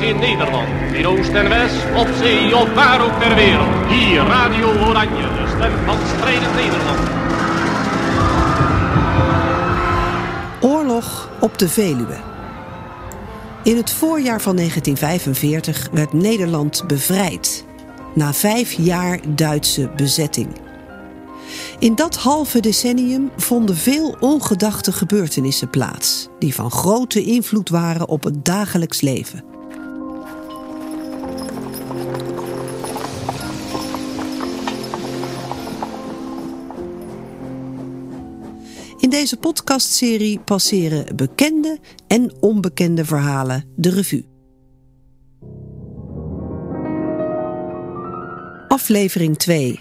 In 0.00 0.18
Nederland, 0.18 0.68
in 0.92 1.06
Oost 1.06 1.32
en 1.32 1.48
West, 1.48 1.76
op 1.96 2.08
zee 2.22 2.56
of 2.56 2.74
waar 2.74 3.04
ook 3.04 3.20
ter 3.20 3.34
wereld. 3.34 3.86
Hier 3.88 4.20
Radio 4.20 4.66
Oranje, 4.66 5.22
de 5.22 5.54
stem 5.56 5.72
van 5.84 5.96
strijdend 6.16 6.54
Nederland. 6.54 6.98
Oorlog 10.60 11.28
op 11.40 11.58
de 11.58 11.68
Veluwe. 11.68 12.16
In 13.62 13.76
het 13.76 13.90
voorjaar 13.90 14.40
van 14.40 14.56
1945 14.56 15.88
werd 15.92 16.12
Nederland 16.12 16.84
bevrijd. 16.86 17.64
Na 18.14 18.32
vijf 18.32 18.72
jaar 18.72 19.20
Duitse 19.28 19.90
bezetting. 19.96 20.48
In 21.78 21.94
dat 21.94 22.16
halve 22.16 22.60
decennium 22.60 23.30
vonden 23.36 23.76
veel 23.76 24.16
ongedachte 24.20 24.92
gebeurtenissen 24.92 25.70
plaats, 25.70 26.28
die 26.38 26.54
van 26.54 26.70
grote 26.70 27.22
invloed 27.22 27.68
waren 27.68 28.08
op 28.08 28.24
het 28.24 28.44
dagelijks 28.44 29.00
leven. 29.00 29.47
Deze 39.18 39.36
podcastserie 39.36 40.38
passeren 40.38 41.16
bekende 41.16 41.78
en 42.06 42.32
onbekende 42.40 43.04
verhalen 43.04 43.64
de 43.76 43.90
revue. 43.90 44.24
Aflevering 48.68 49.38
2. 49.38 49.80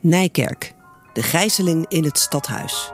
Nijkerk. 0.00 0.74
De 1.12 1.22
gijzeling 1.22 1.86
in 1.88 2.04
het 2.04 2.18
stadhuis. 2.18 2.92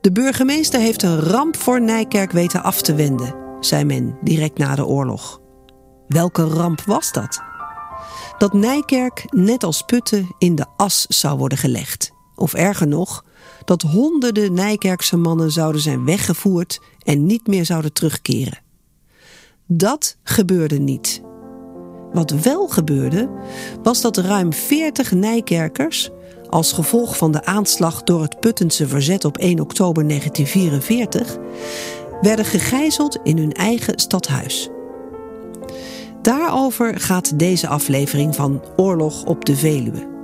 De 0.00 0.12
burgemeester 0.12 0.80
heeft 0.80 1.02
een 1.02 1.20
ramp 1.20 1.56
voor 1.56 1.80
Nijkerk 1.80 2.32
weten 2.32 2.62
af 2.62 2.82
te 2.82 2.94
wenden, 2.94 3.45
zei 3.60 3.84
men 3.84 4.18
direct 4.22 4.58
na 4.58 4.74
de 4.74 4.86
oorlog. 4.86 5.40
Welke 6.08 6.44
ramp 6.44 6.80
was 6.80 7.12
dat? 7.12 7.42
Dat 8.38 8.52
Nijkerk, 8.52 9.24
net 9.30 9.64
als 9.64 9.82
Putten, 9.82 10.34
in 10.38 10.54
de 10.54 10.66
as 10.76 11.06
zou 11.06 11.38
worden 11.38 11.58
gelegd. 11.58 12.12
Of 12.34 12.54
erger 12.54 12.86
nog, 12.86 13.24
dat 13.64 13.82
honderden 13.82 14.52
Nijkerkse 14.52 15.16
mannen 15.16 15.50
zouden 15.50 15.80
zijn 15.80 16.04
weggevoerd 16.04 16.80
en 17.02 17.26
niet 17.26 17.46
meer 17.46 17.64
zouden 17.64 17.92
terugkeren. 17.92 18.58
Dat 19.66 20.16
gebeurde 20.22 20.78
niet. 20.78 21.22
Wat 22.12 22.30
wel 22.30 22.68
gebeurde, 22.68 23.30
was 23.82 24.00
dat 24.00 24.16
ruim 24.16 24.52
40 24.52 25.12
Nijkerkers, 25.12 26.10
als 26.48 26.72
gevolg 26.72 27.16
van 27.16 27.32
de 27.32 27.44
aanslag 27.44 28.02
door 28.02 28.22
het 28.22 28.40
Puttense 28.40 28.88
verzet 28.88 29.24
op 29.24 29.38
1 29.38 29.60
oktober 29.60 30.08
1944, 30.08 31.38
werden 32.20 32.44
gegijzeld 32.44 33.18
in 33.22 33.38
hun 33.38 33.52
eigen 33.52 33.98
stadhuis. 33.98 34.68
Daarover 36.22 37.00
gaat 37.00 37.38
deze 37.38 37.68
aflevering 37.68 38.34
van 38.34 38.62
Oorlog 38.76 39.24
op 39.24 39.44
de 39.44 39.56
Veluwe. 39.56 40.14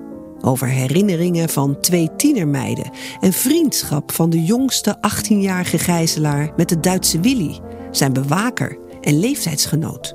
Over 0.41 0.69
herinneringen 0.69 1.49
van 1.49 1.81
twee 1.81 2.11
tienermeiden 2.17 2.91
en 3.21 3.33
vriendschap 3.33 4.13
van 4.13 4.31
de 4.31 4.45
jongste 4.45 4.97
18-jarige 4.97 5.79
gijzelaar 5.79 6.53
met 6.57 6.69
de 6.69 6.81
Duitse 6.81 7.21
Willy, 7.21 7.61
zijn 7.91 8.13
bewaker 8.13 8.79
en 9.01 9.19
leeftijdsgenoot. 9.19 10.15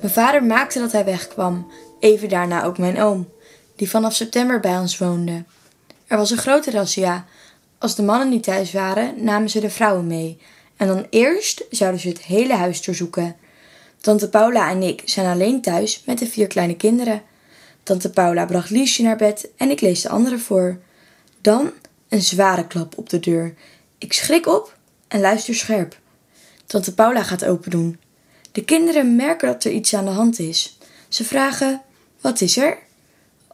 Mijn 0.00 0.14
vader 0.14 0.44
maakte 0.44 0.78
dat 0.78 0.92
hij 0.92 1.04
wegkwam, 1.04 1.66
even 1.98 2.28
daarna 2.28 2.64
ook 2.64 2.78
mijn 2.78 3.00
oom, 3.00 3.28
die 3.82 3.90
vanaf 3.90 4.14
september 4.14 4.60
bij 4.60 4.78
ons 4.78 4.98
woonde. 4.98 5.44
Er 6.06 6.16
was 6.16 6.30
een 6.30 6.38
grote 6.38 6.70
razzia. 6.70 7.26
Als 7.78 7.94
de 7.96 8.02
mannen 8.02 8.28
niet 8.28 8.42
thuis 8.42 8.72
waren, 8.72 9.24
namen 9.24 9.50
ze 9.50 9.60
de 9.60 9.70
vrouwen 9.70 10.06
mee. 10.06 10.38
En 10.76 10.86
dan 10.86 11.06
eerst 11.10 11.64
zouden 11.70 12.00
ze 12.00 12.08
het 12.08 12.22
hele 12.22 12.54
huis 12.54 12.84
doorzoeken. 12.84 13.36
Tante 14.00 14.28
Paula 14.28 14.70
en 14.70 14.82
ik 14.82 15.02
zijn 15.04 15.26
alleen 15.26 15.60
thuis 15.60 16.02
met 16.06 16.18
de 16.18 16.26
vier 16.26 16.46
kleine 16.46 16.76
kinderen. 16.76 17.22
Tante 17.82 18.10
Paula 18.10 18.44
bracht 18.44 18.70
Liesje 18.70 19.02
naar 19.02 19.16
bed 19.16 19.48
en 19.56 19.70
ik 19.70 19.80
lees 19.80 20.00
de 20.00 20.08
anderen 20.08 20.40
voor. 20.40 20.78
Dan 21.40 21.70
een 22.08 22.22
zware 22.22 22.66
klap 22.66 22.98
op 22.98 23.08
de 23.08 23.20
deur. 23.20 23.54
Ik 23.98 24.12
schrik 24.12 24.46
op 24.46 24.76
en 25.08 25.20
luister 25.20 25.54
scherp. 25.54 25.98
Tante 26.66 26.94
Paula 26.94 27.22
gaat 27.22 27.44
open 27.44 27.70
doen. 27.70 28.00
De 28.52 28.64
kinderen 28.64 29.16
merken 29.16 29.48
dat 29.48 29.64
er 29.64 29.72
iets 29.72 29.94
aan 29.94 30.04
de 30.04 30.10
hand 30.10 30.38
is. 30.38 30.78
Ze 31.08 31.24
vragen: 31.24 31.82
Wat 32.20 32.40
is 32.40 32.56
er? 32.56 32.78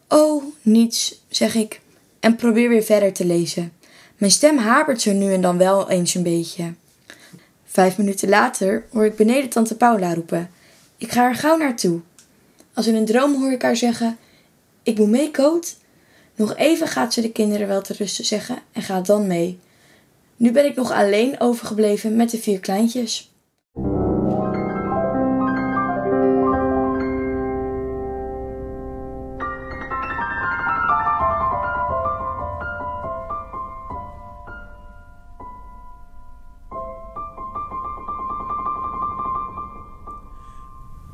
Oh, 0.08 0.44
niets, 0.62 1.22
zeg 1.28 1.54
ik 1.54 1.80
en 2.20 2.36
probeer 2.36 2.69
weer 2.69 2.82
verder 2.82 3.12
te 3.12 3.24
lezen. 3.24 3.72
Mijn 4.16 4.32
stem 4.32 4.58
hapert 4.58 5.00
zo 5.00 5.12
nu 5.12 5.32
en 5.32 5.41
dan 5.41 5.58
wel 5.58 5.91
eens 5.91 6.14
een 6.14 6.22
beetje. 6.22 6.74
Vijf 7.64 7.98
minuten 7.98 8.28
later 8.28 8.86
hoor 8.92 9.04
ik 9.04 9.16
beneden 9.16 9.50
tante 9.50 9.76
Paula 9.76 10.14
roepen. 10.14 10.50
Ik 10.96 11.12
ga 11.12 11.28
er 11.28 11.34
gauw 11.34 11.56
naartoe. 11.56 12.00
Als 12.74 12.86
in 12.86 12.94
een 12.94 13.04
droom 13.04 13.34
hoor 13.34 13.52
ik 13.52 13.62
haar 13.62 13.76
zeggen: 13.76 14.19
Ik 14.82 14.98
moet 14.98 15.08
mee, 15.08 15.30
Koot. 15.30 15.76
Nog 16.34 16.56
even 16.56 16.88
gaat 16.88 17.12
ze 17.12 17.20
de 17.20 17.32
kinderen 17.32 17.69
wel 17.69 17.82
te 17.82 17.92
rusten 17.92 18.25
zeggen 18.25 18.58
en 18.72 18.82
gaat 18.82 19.06
dan 19.06 19.26
mee. 19.26 19.58
Nu 20.36 20.52
ben 20.52 20.64
ik 20.64 20.75
nog 20.75 20.92
alleen 20.92 21.40
overgebleven 21.40 22.16
met 22.16 22.30
de 22.30 22.38
vier 22.38 22.60
kleintjes. 22.60 23.27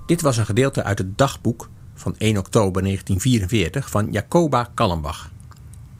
Dit 0.06 0.20
was 0.20 0.36
een 0.36 0.46
gedeelte 0.46 0.82
uit 0.82 0.98
het 0.98 1.18
dagboek 1.18 1.68
van 1.94 2.14
1 2.18 2.36
oktober 2.36 2.82
1944 2.82 3.90
van 3.90 4.12
Jacoba 4.12 4.70
Kallenbach. 4.74 5.30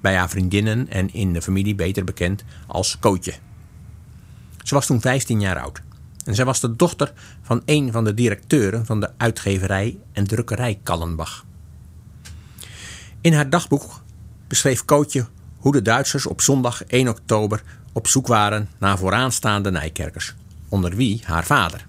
Bij 0.01 0.17
haar 0.17 0.29
vriendinnen 0.31 0.89
en 0.89 1.13
in 1.13 1.33
de 1.33 1.43
familie 1.43 1.75
beter 1.75 2.05
bekend 2.05 2.45
als 2.67 2.99
Kootje. 2.99 3.35
Ze 4.63 4.75
was 4.75 4.87
toen 4.87 5.01
15 5.01 5.41
jaar 5.41 5.61
oud. 5.61 5.83
En 6.25 6.35
zij 6.35 6.45
was 6.45 6.61
de 6.61 6.77
dochter 6.77 7.13
van 7.43 7.63
een 7.65 7.93
van 7.93 8.05
de 8.05 8.15
directeuren 8.15 8.87
van 8.87 9.01
de 9.01 9.11
uitgeverij 9.17 9.99
en 10.13 10.27
drukkerij 10.27 10.81
Kallenbach. 10.83 11.45
In 13.21 13.35
haar 13.35 13.51
dagboek 13.51 14.03
beschreef 14.49 14.85
Kootje 14.85 15.27
hoe 15.57 15.73
de 15.73 15.83
Duitsers 15.83 16.27
op 16.27 16.41
zondag 16.41 16.85
1 16.85 17.09
oktober 17.09 17.63
op 17.93 18.07
zoek 18.07 18.27
waren 18.27 18.69
naar 18.79 18.99
vooraanstaande 18.99 19.71
Nijkerkers, 19.71 20.35
onder 20.69 20.97
wie 20.97 21.23
haar 21.25 21.45
vader. 21.45 21.87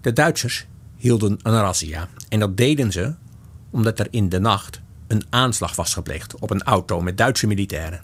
De 0.00 0.12
Duitsers 0.12 0.66
hielden 0.96 1.38
een 1.42 1.60
razzia 1.60 2.08
en 2.28 2.40
dat 2.40 2.56
deden 2.56 2.92
ze 2.92 3.14
omdat 3.70 3.98
er 3.98 4.06
in 4.10 4.28
de 4.28 4.38
nacht 4.38 4.80
een 5.06 5.22
aanslag 5.30 5.76
was 5.76 5.94
gepleegd 5.94 6.38
op 6.38 6.50
een 6.50 6.62
auto 6.62 7.00
met 7.00 7.16
Duitse 7.16 7.46
militairen. 7.46 8.02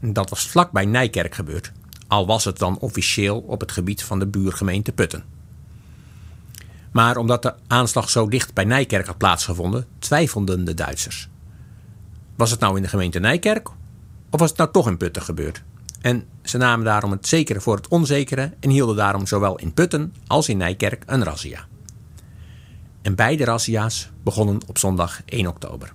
Dat 0.00 0.30
was 0.30 0.48
vlak 0.48 0.70
bij 0.70 0.84
Nijkerk 0.84 1.34
gebeurd, 1.34 1.72
al 2.06 2.26
was 2.26 2.44
het 2.44 2.58
dan 2.58 2.78
officieel 2.78 3.38
op 3.38 3.60
het 3.60 3.72
gebied 3.72 4.04
van 4.04 4.18
de 4.18 4.26
buurgemeente 4.26 4.92
Putten. 4.92 5.24
Maar 6.90 7.16
omdat 7.16 7.42
de 7.42 7.54
aanslag 7.66 8.10
zo 8.10 8.28
dicht 8.28 8.54
bij 8.54 8.64
Nijkerk 8.64 9.06
had 9.06 9.18
plaatsgevonden, 9.18 9.86
twijfelden 9.98 10.64
de 10.64 10.74
Duitsers. 10.74 11.28
Was 12.36 12.50
het 12.50 12.60
nou 12.60 12.76
in 12.76 12.82
de 12.82 12.88
gemeente 12.88 13.18
Nijkerk 13.18 13.68
of 14.30 14.40
was 14.40 14.48
het 14.48 14.58
nou 14.58 14.70
toch 14.72 14.88
in 14.88 14.96
Putten 14.96 15.22
gebeurd? 15.22 15.62
En 16.06 16.24
ze 16.42 16.56
namen 16.56 16.84
daarom 16.84 17.10
het 17.10 17.28
zekere 17.28 17.60
voor 17.60 17.76
het 17.76 17.88
onzekere 17.88 18.52
en 18.60 18.70
hielden 18.70 18.96
daarom 18.96 19.26
zowel 19.26 19.58
in 19.58 19.72
Putten 19.72 20.14
als 20.26 20.48
in 20.48 20.56
Nijkerk 20.56 21.02
een 21.06 21.24
razzia. 21.24 21.66
En 23.02 23.14
beide 23.14 23.44
razzia's 23.44 24.10
begonnen 24.22 24.60
op 24.66 24.78
zondag 24.78 25.22
1 25.24 25.46
oktober. 25.46 25.92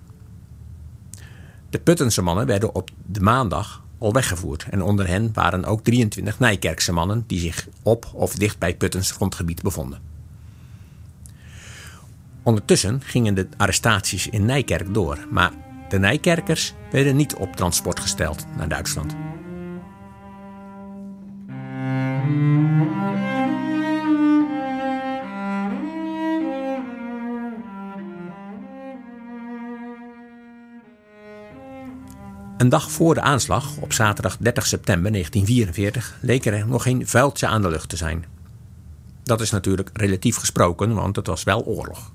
De 1.70 1.78
Puttense 1.78 2.22
mannen 2.22 2.46
werden 2.46 2.74
op 2.74 2.90
de 3.06 3.20
maandag 3.20 3.82
al 3.98 4.12
weggevoerd 4.12 4.66
en 4.70 4.82
onder 4.82 5.08
hen 5.08 5.30
waren 5.32 5.64
ook 5.64 5.82
23 5.84 6.38
Nijkerkse 6.38 6.92
mannen 6.92 7.24
die 7.26 7.40
zich 7.40 7.68
op 7.82 8.10
of 8.14 8.34
dicht 8.34 8.58
bij 8.58 8.76
Puttens 8.76 9.10
grondgebied 9.10 9.62
bevonden. 9.62 10.00
Ondertussen 12.42 13.00
gingen 13.02 13.34
de 13.34 13.48
arrestaties 13.56 14.28
in 14.28 14.44
Nijkerk 14.44 14.94
door, 14.94 15.18
maar 15.30 15.52
de 15.88 15.98
Nijkerkers 15.98 16.74
werden 16.90 17.16
niet 17.16 17.34
op 17.34 17.56
transport 17.56 18.00
gesteld 18.00 18.46
naar 18.56 18.68
Duitsland. 18.68 19.14
Een 32.62 32.68
dag 32.68 32.90
voor 32.90 33.14
de 33.14 33.20
aanslag, 33.20 33.76
op 33.76 33.92
zaterdag 33.92 34.36
30 34.36 34.66
september 34.66 35.10
1944, 35.12 36.18
leek 36.20 36.44
er 36.44 36.66
nog 36.66 36.82
geen 36.82 37.06
vuiltje 37.06 37.46
aan 37.46 37.62
de 37.62 37.68
lucht 37.68 37.88
te 37.88 37.96
zijn. 37.96 38.24
Dat 39.22 39.40
is 39.40 39.50
natuurlijk 39.50 39.90
relatief 39.92 40.36
gesproken, 40.36 40.94
want 40.94 41.16
het 41.16 41.26
was 41.26 41.42
wel 41.42 41.64
oorlog. 41.64 42.12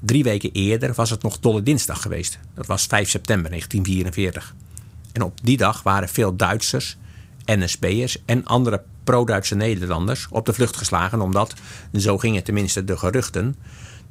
Drie 0.00 0.22
weken 0.22 0.52
eerder 0.52 0.94
was 0.94 1.10
het 1.10 1.22
nog 1.22 1.38
Dolle 1.38 1.62
Dinsdag 1.62 2.02
geweest. 2.02 2.38
Dat 2.54 2.66
was 2.66 2.86
5 2.86 3.08
september 3.08 3.50
1944. 3.50 4.54
En 5.12 5.22
op 5.22 5.38
die 5.42 5.56
dag 5.56 5.82
waren 5.82 6.08
veel 6.08 6.36
Duitsers, 6.36 6.96
NSB'ers 7.44 8.22
en 8.24 8.44
andere 8.44 8.82
pro-Duitse 9.04 9.54
Nederlanders 9.54 10.26
op 10.30 10.46
de 10.46 10.52
vlucht 10.52 10.76
geslagen 10.76 11.20
omdat, 11.20 11.54
zo 11.92 12.18
gingen 12.18 12.44
tenminste 12.44 12.84
de 12.84 12.96
geruchten, 12.96 13.56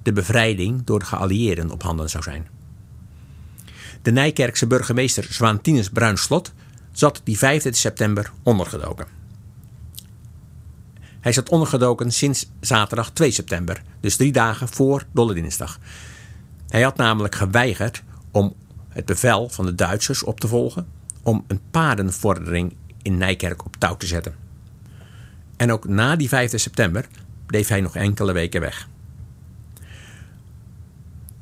de 0.03 0.13
bevrijding 0.13 0.81
door 0.83 1.00
de 1.00 1.06
geallieerden 1.06 1.71
op 1.71 1.83
handen 1.83 2.09
zou 2.09 2.24
zijn. 2.24 2.58
De 4.01 4.11
Nijkerkse 4.11 4.67
burgemeester 4.67 5.23
Zwaantinus 5.29 5.89
Bruinslot 5.89 6.53
zat 6.91 7.21
die 7.23 7.37
5 7.37 7.67
september 7.71 8.31
ondergedoken. 8.43 9.05
Hij 11.19 11.31
zat 11.31 11.49
ondergedoken 11.49 12.11
sinds 12.11 12.49
zaterdag 12.59 13.11
2 13.11 13.31
september, 13.31 13.81
dus 13.99 14.15
drie 14.15 14.31
dagen 14.31 14.67
voor 14.67 15.05
Dolle 15.11 15.33
Dinsdag. 15.33 15.79
Hij 16.69 16.81
had 16.81 16.97
namelijk 16.97 17.35
geweigerd 17.35 18.03
om 18.31 18.55
het 18.89 19.05
bevel 19.05 19.49
van 19.49 19.65
de 19.65 19.75
Duitsers 19.75 20.23
op 20.23 20.39
te 20.39 20.47
volgen 20.47 20.87
om 21.23 21.43
een 21.47 21.61
paardenvordering 21.71 22.75
in 23.01 23.17
Nijkerk 23.17 23.65
op 23.65 23.75
touw 23.75 23.97
te 23.97 24.05
zetten. 24.05 24.35
En 25.57 25.71
ook 25.71 25.87
na 25.87 26.15
die 26.15 26.27
5 26.27 26.59
september 26.59 27.07
bleef 27.45 27.67
hij 27.67 27.81
nog 27.81 27.95
enkele 27.95 28.31
weken 28.31 28.61
weg. 28.61 28.87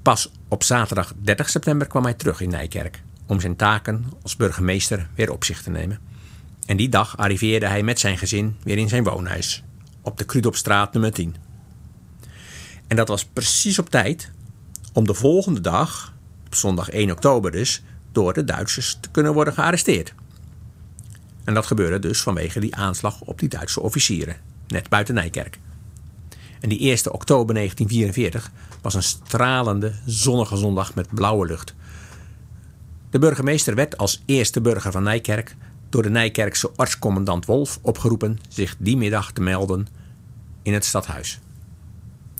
Pas 0.07 0.31
op 0.47 0.63
zaterdag 0.63 1.13
30 1.21 1.49
september 1.49 1.87
kwam 1.87 2.03
hij 2.03 2.13
terug 2.13 2.41
in 2.41 2.49
Nijkerk 2.49 3.03
om 3.25 3.39
zijn 3.39 3.55
taken 3.55 4.05
als 4.21 4.35
burgemeester 4.35 5.09
weer 5.15 5.31
op 5.31 5.43
zich 5.43 5.61
te 5.61 5.69
nemen. 5.69 5.99
En 6.65 6.77
die 6.77 6.89
dag 6.89 7.17
arriveerde 7.17 7.67
hij 7.67 7.83
met 7.83 7.99
zijn 7.99 8.17
gezin 8.17 8.55
weer 8.63 8.77
in 8.77 8.89
zijn 8.89 9.03
woonhuis 9.03 9.63
op 10.01 10.17
de 10.17 10.23
Krudopstraat 10.23 10.93
nummer 10.93 11.11
10. 11.11 11.35
En 12.87 12.95
dat 12.95 13.07
was 13.07 13.25
precies 13.25 13.79
op 13.79 13.89
tijd 13.89 14.31
om 14.93 15.05
de 15.05 15.13
volgende 15.13 15.61
dag, 15.61 16.13
op 16.45 16.55
zondag 16.55 16.89
1 16.89 17.11
oktober 17.11 17.51
dus, 17.51 17.83
door 18.11 18.33
de 18.33 18.43
Duitsers 18.43 18.97
te 18.99 19.09
kunnen 19.11 19.33
worden 19.33 19.53
gearresteerd. 19.53 20.13
En 21.43 21.53
dat 21.53 21.65
gebeurde 21.65 21.99
dus 21.99 22.21
vanwege 22.21 22.59
die 22.59 22.75
aanslag 22.75 23.21
op 23.21 23.39
die 23.39 23.49
Duitse 23.49 23.81
officieren, 23.81 24.35
net 24.67 24.89
buiten 24.89 25.15
Nijkerk. 25.15 25.59
En 26.59 26.69
die 26.69 26.79
1 26.79 27.13
oktober 27.13 27.55
1944 27.55 28.51
was 28.81 28.93
een 28.93 29.03
stralende, 29.03 29.93
zonnige 30.05 30.57
zondag 30.57 30.95
met 30.95 31.13
blauwe 31.13 31.45
lucht. 31.45 31.75
De 33.09 33.19
burgemeester 33.19 33.75
werd 33.75 33.97
als 33.97 34.21
eerste 34.25 34.61
burger 34.61 34.91
van 34.91 35.03
Nijkerk 35.03 35.55
door 35.89 36.03
de 36.03 36.09
Nijkerkse 36.09 36.71
artscommandant 36.75 37.45
Wolf 37.45 37.79
opgeroepen 37.81 38.39
zich 38.49 38.75
die 38.77 38.97
middag 38.97 39.31
te 39.31 39.41
melden 39.41 39.87
in 40.61 40.73
het 40.73 40.85
stadhuis. 40.85 41.39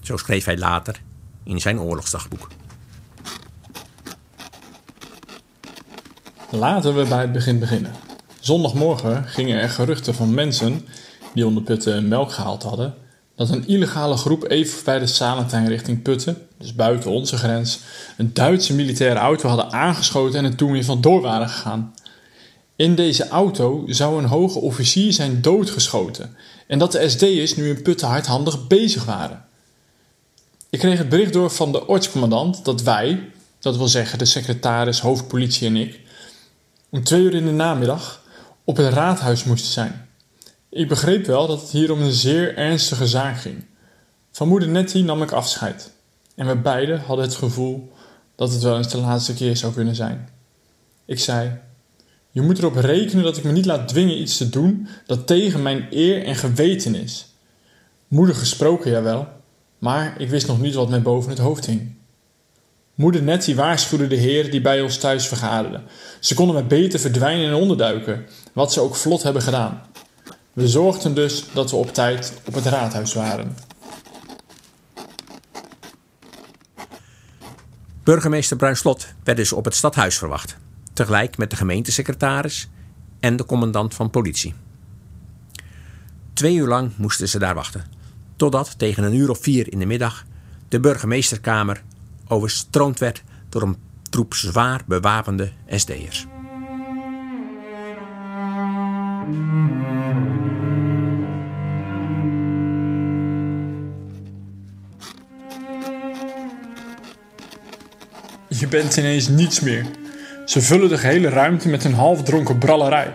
Zo 0.03 0.17
schreef 0.17 0.45
hij 0.45 0.57
later 0.57 1.01
in 1.43 1.61
zijn 1.61 1.79
oorlogsdagboek. 1.79 2.47
Laten 6.49 6.95
we 6.95 7.05
bij 7.07 7.21
het 7.21 7.31
begin 7.31 7.59
beginnen. 7.59 7.91
Zondagmorgen 8.39 9.23
gingen 9.23 9.61
er 9.61 9.69
geruchten 9.69 10.15
van 10.15 10.33
mensen 10.33 10.87
die 11.33 11.45
onder 11.45 11.63
Putten 11.63 12.07
melk 12.07 12.31
gehaald 12.31 12.63
hadden, 12.63 12.95
dat 13.37 13.49
een 13.49 13.67
illegale 13.67 14.17
groep 14.17 14.49
even 14.49 14.83
bij 14.83 14.99
de 14.99 15.07
Salentijn 15.07 15.67
richting 15.67 16.01
Putten, 16.01 16.47
dus 16.57 16.75
buiten 16.75 17.11
onze 17.11 17.37
grens, 17.37 17.79
een 18.17 18.33
Duitse 18.33 18.73
militaire 18.73 19.19
auto 19.19 19.47
hadden 19.47 19.71
aangeschoten 19.71 20.39
en 20.39 20.45
er 20.45 20.55
toen 20.55 20.71
weer 20.71 20.83
vandoor 20.83 21.21
waren 21.21 21.49
gegaan. 21.49 21.93
In 22.75 22.95
deze 22.95 23.27
auto 23.27 23.83
zou 23.87 24.17
een 24.17 24.29
hoge 24.29 24.59
officier 24.59 25.13
zijn 25.13 25.41
doodgeschoten 25.41 26.35
en 26.67 26.79
dat 26.79 26.91
de 26.91 27.09
SD'ers 27.09 27.55
nu 27.55 27.69
in 27.69 27.81
Putten 27.81 28.07
hardhandig 28.07 28.67
bezig 28.67 29.05
waren. 29.05 29.45
Ik 30.69 30.79
kreeg 30.79 30.97
het 30.97 31.09
bericht 31.09 31.33
door 31.33 31.49
van 31.49 31.71
de 31.71 31.87
ortscommandant 31.87 32.65
dat 32.65 32.81
wij, 32.81 33.29
dat 33.59 33.77
wil 33.77 33.87
zeggen 33.87 34.17
de 34.17 34.25
secretaris, 34.25 34.99
hoofdpolitie 34.99 35.67
en 35.67 35.75
ik, 35.75 35.99
om 36.89 37.03
twee 37.03 37.21
uur 37.21 37.33
in 37.33 37.45
de 37.45 37.51
namiddag 37.51 38.21
op 38.63 38.77
het 38.77 38.93
raadhuis 38.93 39.43
moesten 39.43 39.71
zijn. 39.71 40.06
Ik 40.77 40.87
begreep 40.87 41.25
wel 41.25 41.47
dat 41.47 41.61
het 41.61 41.69
hier 41.69 41.91
om 41.91 42.01
een 42.01 42.11
zeer 42.11 42.57
ernstige 42.57 43.07
zaak 43.07 43.39
ging. 43.39 43.65
Van 44.31 44.47
moeder 44.47 44.69
Nettie 44.69 45.03
nam 45.03 45.21
ik 45.21 45.31
afscheid. 45.31 45.91
En 46.35 46.47
we 46.47 46.55
beiden 46.55 46.99
hadden 46.99 47.25
het 47.25 47.35
gevoel 47.35 47.91
dat 48.35 48.51
het 48.51 48.63
wel 48.63 48.77
eens 48.77 48.89
de 48.89 48.97
laatste 48.97 49.33
keer 49.33 49.57
zou 49.57 49.73
kunnen 49.73 49.95
zijn. 49.95 50.29
Ik 51.05 51.19
zei: 51.19 51.59
Je 52.31 52.41
moet 52.41 52.57
erop 52.57 52.75
rekenen 52.75 53.23
dat 53.23 53.37
ik 53.37 53.43
me 53.43 53.51
niet 53.51 53.65
laat 53.65 53.87
dwingen 53.87 54.21
iets 54.21 54.37
te 54.37 54.49
doen 54.49 54.87
dat 55.05 55.27
tegen 55.27 55.61
mijn 55.61 55.87
eer 55.89 56.23
en 56.23 56.35
geweten 56.35 56.95
is. 56.95 57.27
Moeder 58.07 58.35
gesproken, 58.35 58.91
jawel, 58.91 59.27
maar 59.77 60.21
ik 60.21 60.29
wist 60.29 60.47
nog 60.47 60.61
niet 60.61 60.73
wat 60.73 60.89
mij 60.89 61.01
boven 61.01 61.29
het 61.29 61.39
hoofd 61.39 61.65
hing. 61.65 61.95
Moeder 62.95 63.23
Nettie 63.23 63.55
waarschuwde 63.55 64.07
de 64.07 64.15
heren 64.15 64.51
die 64.51 64.61
bij 64.61 64.81
ons 64.81 64.97
thuis 64.97 65.27
vergaderden. 65.27 65.83
Ze 66.19 66.35
konden 66.35 66.55
maar 66.55 66.67
beter 66.67 66.99
verdwijnen 66.99 67.47
en 67.47 67.53
onderduiken, 67.53 68.25
wat 68.53 68.73
ze 68.73 68.81
ook 68.81 68.95
vlot 68.95 69.23
hebben 69.23 69.41
gedaan. 69.41 69.81
We 70.57 70.67
zorgden 70.67 71.13
dus 71.13 71.45
dat 71.53 71.71
we 71.71 71.75
op 71.75 71.93
tijd 71.93 72.41
op 72.45 72.53
het 72.53 72.65
raadhuis 72.65 73.13
waren. 73.13 73.55
Burgemeester 78.03 78.57
Bruinslot 78.57 79.07
werd 79.23 79.37
dus 79.37 79.53
op 79.53 79.65
het 79.65 79.75
stadhuis 79.75 80.17
verwacht, 80.17 80.57
tegelijk 80.93 81.37
met 81.37 81.49
de 81.49 81.55
gemeentesecretaris 81.55 82.69
en 83.19 83.35
de 83.35 83.45
commandant 83.45 83.93
van 83.93 84.09
politie. 84.09 84.53
Twee 86.33 86.55
uur 86.55 86.67
lang 86.67 86.91
moesten 86.95 87.29
ze 87.29 87.39
daar 87.39 87.55
wachten, 87.55 87.85
totdat 88.35 88.79
tegen 88.79 89.03
een 89.03 89.15
uur 89.15 89.29
of 89.29 89.39
vier 89.41 89.71
in 89.71 89.79
de 89.79 89.85
middag 89.85 90.25
de 90.67 90.79
burgemeesterkamer 90.79 91.83
overstroomd 92.27 92.99
werd 92.99 93.23
door 93.49 93.61
een 93.61 93.77
troep 94.09 94.33
zwaar 94.33 94.83
bewapende 94.85 95.51
SD'ers. 95.67 96.27
Je 108.59 108.67
bent 108.67 108.97
ineens 108.97 109.27
niets 109.27 109.59
meer. 109.59 109.85
Ze 110.45 110.61
vullen 110.61 110.89
de 110.89 110.97
gehele 110.97 111.29
ruimte 111.29 111.69
met 111.69 111.83
een 111.83 111.93
halfdronken 111.93 112.57
brallerij. 112.57 113.13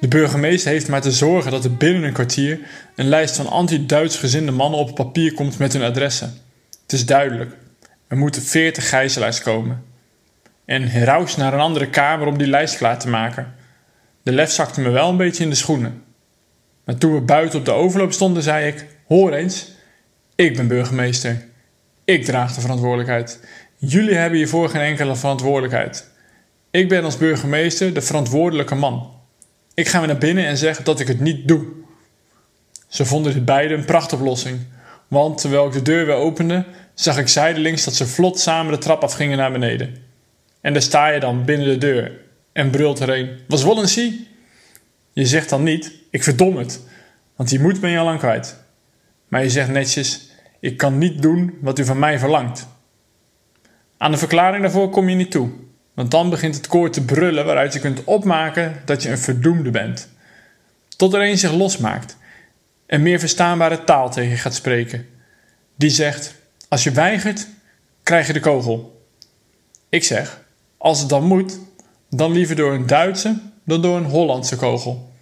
De 0.00 0.08
burgemeester 0.08 0.70
heeft 0.70 0.88
maar 0.88 1.00
te 1.00 1.12
zorgen 1.12 1.50
dat 1.50 1.64
er 1.64 1.76
binnen 1.76 2.02
een 2.02 2.12
kwartier 2.12 2.58
een 2.96 3.08
lijst 3.08 3.36
van 3.36 3.48
anti-Duits 3.48 4.16
gezinde 4.16 4.52
mannen 4.52 4.80
op 4.80 4.94
papier 4.94 5.34
komt 5.34 5.58
met 5.58 5.72
hun 5.72 5.82
adressen. 5.82 6.34
Het 6.82 6.92
is 6.92 7.06
duidelijk. 7.06 7.56
Er 8.08 8.16
moeten 8.16 8.42
veertig 8.42 8.88
gijzelaars 8.88 9.40
komen. 9.40 9.82
En 10.64 10.82
heraus 10.82 11.36
naar 11.36 11.52
een 11.52 11.60
andere 11.60 11.90
kamer 11.90 12.26
om 12.26 12.38
die 12.38 12.46
lijst 12.46 12.76
klaar 12.76 12.98
te 12.98 13.08
maken. 13.08 13.54
De 14.22 14.32
lef 14.32 14.50
zakte 14.50 14.80
me 14.80 14.90
wel 14.90 15.08
een 15.08 15.16
beetje 15.16 15.44
in 15.44 15.50
de 15.50 15.56
schoenen. 15.56 16.02
Maar 16.84 16.96
toen 16.96 17.14
we 17.14 17.20
buiten 17.20 17.58
op 17.58 17.64
de 17.64 17.72
overloop 17.72 18.12
stonden, 18.12 18.42
zei 18.42 18.66
ik: 18.66 18.86
Hoor 19.06 19.32
eens, 19.32 19.68
ik 20.34 20.56
ben 20.56 20.68
burgemeester. 20.68 21.50
Ik 22.04 22.24
draag 22.24 22.54
de 22.54 22.60
verantwoordelijkheid. 22.60 23.40
Jullie 23.84 24.14
hebben 24.14 24.38
hiervoor 24.38 24.68
geen 24.68 24.80
enkele 24.80 25.16
verantwoordelijkheid. 25.16 26.10
Ik 26.70 26.88
ben 26.88 27.04
als 27.04 27.16
burgemeester 27.16 27.94
de 27.94 28.00
verantwoordelijke 28.00 28.74
man. 28.74 29.10
Ik 29.74 29.88
ga 29.88 29.98
weer 29.98 30.08
naar 30.08 30.18
binnen 30.18 30.46
en 30.46 30.56
zeg 30.56 30.82
dat 30.82 31.00
ik 31.00 31.08
het 31.08 31.20
niet 31.20 31.48
doe. 31.48 31.66
Ze 32.88 33.04
vonden 33.04 33.32
dit 33.32 33.44
beide 33.44 33.74
een 33.74 33.84
prachtoplossing, 33.84 34.58
want 35.08 35.40
terwijl 35.40 35.66
ik 35.66 35.72
de 35.72 35.82
deur 35.82 36.06
weer 36.06 36.14
opende, 36.14 36.64
zag 36.94 37.18
ik 37.18 37.28
zijdelings 37.28 37.84
dat 37.84 37.94
ze 37.94 38.06
vlot 38.06 38.38
samen 38.38 38.72
de 38.72 38.78
trap 38.78 39.02
afgingen 39.02 39.38
naar 39.38 39.52
beneden. 39.52 39.94
En 40.60 40.72
daar 40.72 40.82
sta 40.82 41.08
je 41.08 41.20
dan 41.20 41.44
binnen 41.44 41.68
de 41.68 41.78
deur 41.78 42.20
en 42.52 42.70
brult 42.70 43.00
er 43.00 43.18
een: 43.18 43.38
Was 43.48 43.62
wollen 43.62 43.88
zie? 43.88 44.28
Je 45.12 45.26
zegt 45.26 45.48
dan 45.48 45.62
niet: 45.62 45.92
Ik 46.10 46.22
verdom 46.22 46.56
het, 46.56 46.80
want 47.36 47.48
die 47.48 47.60
moed 47.60 47.80
ben 47.80 47.90
je 47.90 47.98
al 47.98 48.04
lang 48.04 48.18
kwijt. 48.18 48.56
Maar 49.28 49.42
je 49.42 49.50
zegt 49.50 49.70
netjes: 49.70 50.30
Ik 50.60 50.76
kan 50.76 50.98
niet 50.98 51.22
doen 51.22 51.58
wat 51.60 51.78
u 51.78 51.84
van 51.84 51.98
mij 51.98 52.18
verlangt. 52.18 52.70
Aan 54.02 54.10
de 54.10 54.16
verklaring 54.16 54.62
daarvoor 54.62 54.90
kom 54.90 55.08
je 55.08 55.14
niet 55.14 55.30
toe, 55.30 55.50
want 55.94 56.10
dan 56.10 56.30
begint 56.30 56.56
het 56.56 56.66
koor 56.66 56.90
te 56.90 57.04
brullen 57.04 57.44
waaruit 57.44 57.72
je 57.72 57.78
kunt 57.78 58.04
opmaken 58.04 58.82
dat 58.84 59.02
je 59.02 59.08
een 59.08 59.18
verdoemde 59.18 59.70
bent. 59.70 60.08
Tot 60.96 61.14
er 61.14 61.20
een 61.20 61.38
zich 61.38 61.52
losmaakt 61.52 62.16
en 62.86 63.02
meer 63.02 63.18
verstaanbare 63.18 63.84
taal 63.84 64.10
tegen 64.10 64.30
je 64.30 64.36
gaat 64.36 64.54
spreken. 64.54 65.06
Die 65.76 65.90
zegt: 65.90 66.34
Als 66.68 66.84
je 66.84 66.90
weigert, 66.90 67.48
krijg 68.02 68.26
je 68.26 68.32
de 68.32 68.40
kogel. 68.40 69.06
Ik 69.88 70.04
zeg: 70.04 70.44
Als 70.78 71.00
het 71.00 71.08
dan 71.08 71.24
moet, 71.24 71.58
dan 72.10 72.32
liever 72.32 72.56
door 72.56 72.72
een 72.72 72.86
Duitse 72.86 73.40
dan 73.64 73.82
door 73.82 73.96
een 73.96 74.04
Hollandse 74.04 74.56
kogel. 74.56 75.12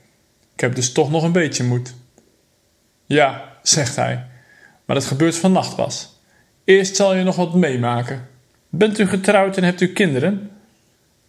Ik 0.54 0.60
heb 0.60 0.75
dus 0.75 0.92
toch 0.92 1.10
nog 1.10 1.22
een 1.22 1.32
beetje 1.32 1.64
moed. 1.64 1.94
Ja, 3.06 3.52
zegt 3.62 3.96
hij, 3.96 4.26
maar 4.84 4.96
dat 4.96 5.04
gebeurt 5.04 5.37
vannacht 5.37 5.76
pas. 5.76 6.20
Eerst 6.64 6.96
zal 6.96 7.14
je 7.14 7.22
nog 7.22 7.37
wat 7.37 7.54
meemaken. 7.54 8.29
Bent 8.70 8.98
u 8.98 9.06
getrouwd 9.06 9.56
en 9.56 9.64
hebt 9.64 9.80
u 9.80 9.92
kinderen? 9.92 10.50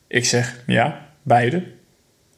Ik 0.08 0.26
zeg, 0.26 0.64
ja, 0.68 1.08
beide. 1.22 1.64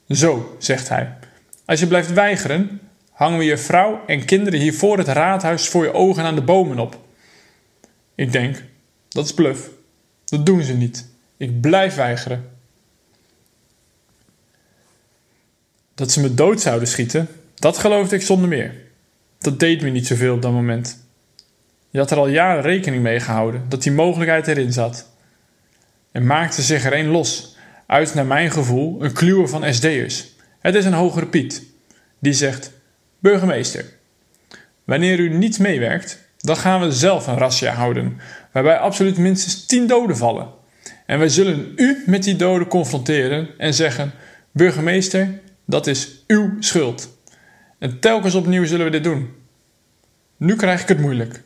Zo, 0.10 0.55
zegt 0.60 0.89
hij. 0.89 1.17
Als 1.65 1.79
je 1.79 1.88
blijft 1.88 2.13
weigeren, 2.13 2.81
hangen 3.12 3.38
we 3.38 3.43
je 3.43 3.57
vrouw 3.57 4.03
en 4.07 4.25
kinderen 4.25 4.60
hier 4.60 4.74
voor 4.74 4.98
het 4.98 5.07
raadhuis 5.07 5.67
voor 5.67 5.83
je 5.83 5.93
ogen 5.93 6.24
aan 6.24 6.36
de 6.36 6.41
bomen 6.41 6.79
op. 6.79 6.98
Ik 8.15 8.31
denk, 8.31 8.63
dat 9.10 9.25
is 9.25 9.33
bluff. 9.33 9.69
Dat 10.25 10.45
doen 10.45 10.62
ze 10.62 10.74
niet. 10.74 11.07
Ik 11.38 11.62
blijf 11.62 11.95
weigeren. 11.95 12.50
Dat 15.95 16.12
ze 16.12 16.22
me 16.22 16.33
dood 16.33 16.62
zouden 16.62 16.88
schieten, 16.88 17.27
dat 17.55 17.77
geloofde 17.77 18.15
ik 18.15 18.22
zonder 18.22 18.50
meer. 18.50 18.74
Dat 19.39 19.60
deed 19.60 19.81
me 19.81 19.89
niet 19.89 20.07
zoveel 20.07 20.33
op 20.33 20.41
dat 20.41 20.51
moment. 20.51 21.02
Je 21.93 22.00
had 22.00 22.12
er 22.12 22.17
al 22.17 22.27
jaren 22.27 22.62
rekening 22.62 23.03
mee 23.03 23.19
gehouden 23.19 23.65
dat 23.69 23.83
die 23.83 23.91
mogelijkheid 23.91 24.47
erin 24.47 24.73
zat. 24.73 25.09
Er 26.12 26.21
maakte 26.21 26.62
zich 26.62 26.85
er 26.85 26.93
een 26.93 27.07
los, 27.07 27.55
uit 27.88 28.13
naar 28.13 28.25
mijn 28.25 28.51
gevoel 28.51 29.03
een 29.03 29.12
kluwer 29.12 29.47
van 29.50 29.73
SD'ers. 29.73 30.35
Het 30.59 30.75
is 30.75 30.85
een 30.85 30.93
hogere 30.93 31.25
Piet. 31.25 31.63
Die 32.19 32.33
zegt: 32.33 32.71
Burgemeester, 33.19 33.85
wanneer 34.83 35.19
u 35.19 35.29
niet 35.29 35.59
meewerkt, 35.59 36.19
dan 36.38 36.57
gaan 36.57 36.81
we 36.81 36.91
zelf 36.91 37.27
een 37.27 37.38
razzia 37.38 37.73
houden, 37.73 38.19
waarbij 38.51 38.77
absoluut 38.77 39.17
minstens 39.17 39.65
10 39.65 39.88
doden 39.88 40.17
vallen. 40.17 40.47
En 41.05 41.19
wij 41.19 41.29
zullen 41.29 41.73
u 41.75 42.03
met 42.05 42.23
die 42.23 42.35
doden 42.35 42.67
confronteren 42.67 43.50
en 43.57 43.73
zeggen: 43.73 44.12
Burgemeester, 44.51 45.39
dat 45.65 45.88
is 45.88 46.23
uw 46.27 46.55
schuld. 46.59 47.17
En 47.79 48.00
telkens 48.00 48.35
opnieuw 48.35 48.65
zullen 48.65 48.85
we 48.85 48.91
dit 48.91 49.03
doen. 49.03 49.33
Nu 50.38 50.55
krijg 50.55 50.81
ik 50.81 50.88
het 50.88 51.00
moeilijk. 51.00 51.41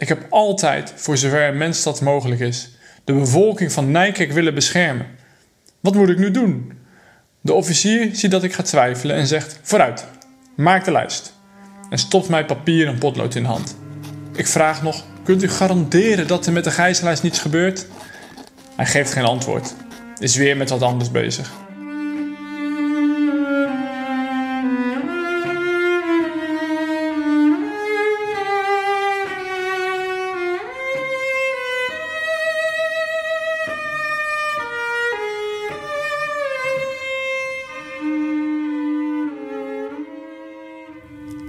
Ik 0.00 0.08
heb 0.08 0.26
altijd, 0.30 0.92
voor 0.96 1.16
zover 1.16 1.54
mens 1.54 1.82
dat 1.82 2.00
mogelijk 2.00 2.40
is, 2.40 2.70
de 3.04 3.12
bevolking 3.12 3.72
van 3.72 3.90
Nijkerk 3.90 4.32
willen 4.32 4.54
beschermen. 4.54 5.06
Wat 5.80 5.94
moet 5.94 6.08
ik 6.08 6.18
nu 6.18 6.30
doen? 6.30 6.72
De 7.40 7.52
officier 7.52 8.08
ziet 8.12 8.30
dat 8.30 8.42
ik 8.42 8.52
ga 8.52 8.62
twijfelen 8.62 9.16
en 9.16 9.26
zegt: 9.26 9.58
Vooruit, 9.62 10.06
maak 10.56 10.84
de 10.84 10.90
lijst. 10.90 11.34
En 11.90 11.98
stopt 11.98 12.28
mij 12.28 12.44
papier 12.44 12.86
en 12.86 12.98
potlood 12.98 13.34
in 13.34 13.42
de 13.42 13.48
hand. 13.48 13.76
Ik 14.34 14.46
vraag 14.46 14.82
nog: 14.82 15.04
Kunt 15.22 15.42
u 15.42 15.48
garanderen 15.48 16.26
dat 16.26 16.46
er 16.46 16.52
met 16.52 16.64
de 16.64 16.70
gijzelaars 16.70 17.22
niets 17.22 17.38
gebeurt? 17.38 17.86
Hij 18.76 18.86
geeft 18.86 19.12
geen 19.12 19.24
antwoord, 19.24 19.74
is 20.18 20.36
weer 20.36 20.56
met 20.56 20.70
wat 20.70 20.82
anders 20.82 21.10
bezig. 21.10 21.50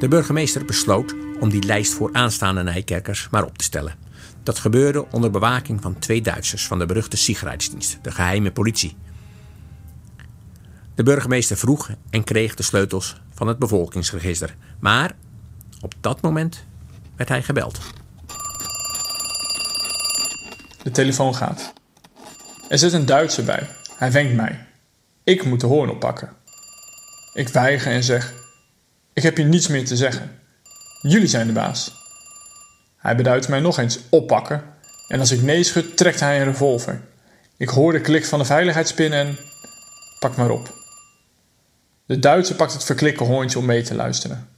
De 0.01 0.07
burgemeester 0.07 0.65
besloot 0.65 1.15
om 1.39 1.49
die 1.49 1.63
lijst 1.63 1.93
voor 1.93 2.09
aanstaande 2.13 2.63
Nijkerkers 2.63 3.27
maar 3.31 3.45
op 3.45 3.57
te 3.57 3.63
stellen. 3.63 3.95
Dat 4.43 4.59
gebeurde 4.59 5.11
onder 5.11 5.31
bewaking 5.31 5.81
van 5.81 5.99
twee 5.99 6.21
Duitsers 6.21 6.67
van 6.67 6.79
de 6.79 6.85
beruchte 6.85 7.17
Sicherheidsdienst, 7.17 7.99
de 8.01 8.11
geheime 8.11 8.51
politie. 8.51 8.95
De 10.95 11.03
burgemeester 11.03 11.57
vroeg 11.57 11.89
en 12.09 12.23
kreeg 12.23 12.55
de 12.55 12.63
sleutels 12.63 13.21
van 13.33 13.47
het 13.47 13.59
bevolkingsregister. 13.59 14.55
Maar 14.79 15.11
op 15.81 15.93
dat 15.99 16.21
moment 16.21 16.65
werd 17.15 17.29
hij 17.29 17.43
gebeld. 17.43 17.79
De 20.83 20.91
telefoon 20.91 21.35
gaat. 21.35 21.73
Er 22.69 22.77
zit 22.77 22.93
een 22.93 23.05
Duitser 23.05 23.43
bij. 23.43 23.69
Hij 23.95 24.11
wenkt 24.11 24.35
mij. 24.35 24.67
Ik 25.23 25.45
moet 25.45 25.59
de 25.59 25.67
hoorn 25.67 25.89
oppakken. 25.89 26.29
Ik 27.33 27.47
weiger 27.47 27.91
en 27.91 28.03
zeg: 28.03 28.33
Ik 29.13 29.23
heb 29.23 29.35
hier 29.35 29.45
niets 29.45 29.67
meer 29.67 29.85
te 29.85 29.95
zeggen. 29.95 30.39
Jullie 31.01 31.27
zijn 31.27 31.47
de 31.47 31.53
baas. 31.53 31.93
Hij 32.97 33.15
beduidt 33.15 33.47
mij 33.47 33.59
nog 33.59 33.77
eens 33.77 33.99
oppakken 34.09 34.63
en 35.07 35.19
als 35.19 35.31
ik 35.31 35.41
nee 35.41 35.63
schud, 35.63 35.97
trekt 35.97 36.19
hij 36.19 36.39
een 36.39 36.45
revolver. 36.45 37.01
Ik 37.57 37.69
hoor 37.69 37.91
de 37.91 38.01
klik 38.01 38.25
van 38.25 38.39
de 38.39 38.45
veiligheidspin 38.45 39.13
en 39.13 39.37
pak 40.19 40.35
maar 40.35 40.49
op. 40.49 40.73
De 42.05 42.19
Duitser 42.19 42.55
pakt 42.55 42.73
het 42.73 42.83
verklikken 42.83 43.25
hoorntje 43.25 43.59
om 43.59 43.65
mee 43.65 43.81
te 43.81 43.95
luisteren. 43.95 44.49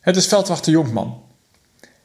Het 0.00 0.16
is 0.16 0.26
veldwachter 0.26 0.72
Jonkman. 0.72 1.22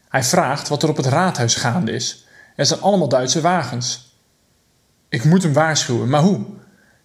Hij 0.09 0.23
vraagt 0.23 0.67
wat 0.67 0.83
er 0.83 0.89
op 0.89 0.97
het 0.97 1.05
raadhuis 1.05 1.55
gaande 1.55 1.91
is. 1.91 2.25
Er 2.55 2.65
zijn 2.65 2.81
allemaal 2.81 3.09
Duitse 3.09 3.41
wagens. 3.41 4.17
Ik 5.09 5.23
moet 5.23 5.43
hem 5.43 5.53
waarschuwen, 5.53 6.09
maar 6.09 6.21
hoe? 6.21 6.45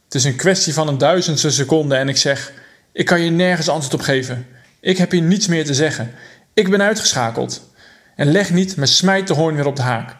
Het 0.04 0.14
is 0.14 0.24
een 0.24 0.36
kwestie 0.36 0.74
van 0.74 0.88
een 0.88 0.98
duizendste 0.98 1.50
seconde 1.50 1.96
en 1.96 2.08
ik 2.08 2.16
zeg: 2.16 2.52
Ik 2.92 3.06
kan 3.06 3.20
je 3.20 3.30
nergens 3.30 3.68
antwoord 3.68 3.94
op 3.94 4.00
geven. 4.00 4.46
Ik 4.84 4.98
heb 4.98 5.10
hier 5.10 5.22
niets 5.22 5.46
meer 5.46 5.64
te 5.64 5.74
zeggen. 5.74 6.14
Ik 6.54 6.70
ben 6.70 6.82
uitgeschakeld. 6.82 7.70
En 8.16 8.30
leg 8.30 8.50
niet, 8.50 8.76
maar 8.76 8.88
smijt 8.88 9.26
de 9.26 9.34
hoorn 9.34 9.54
weer 9.54 9.66
op 9.66 9.76
de 9.76 9.82
haak. 9.82 10.16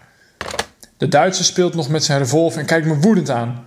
De 0.97 1.09
Duitser 1.09 1.45
speelt 1.45 1.75
nog 1.75 1.89
met 1.89 2.05
zijn 2.05 2.19
revolver 2.19 2.61
en 2.61 2.67
kijkt 2.67 2.87
me 2.87 2.97
woedend 2.97 3.31
aan. 3.31 3.65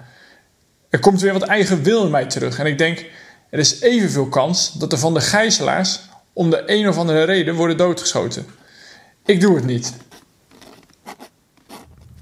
Er 0.89 1.00
komt 1.00 1.22
weer 1.22 1.34
wat 1.34 1.44
eigen 1.44 1.84
wil 1.84 2.06
in 2.06 2.12
mij 2.12 2.25
terug 2.25 2.60
en 2.60 2.66
ik 2.66 2.77
denk: 2.77 3.06
er 3.50 3.60
is 3.60 3.82
evenveel 3.82 4.27
kans 4.27 4.74
dat 4.74 4.92
er 4.92 4.98
van 4.98 5.13
de 5.13 5.22
gijzelaars 5.22 6.00
om 6.34 6.50
de 6.50 6.63
een 6.66 6.88
of 6.88 6.98
andere 6.98 7.24
reden 7.24 7.56
worden 7.56 7.77
doodgeschoten. 7.77 8.46
Ik 9.25 9.42
doe 9.42 9.56
het 9.56 9.66
niet. 9.66 9.94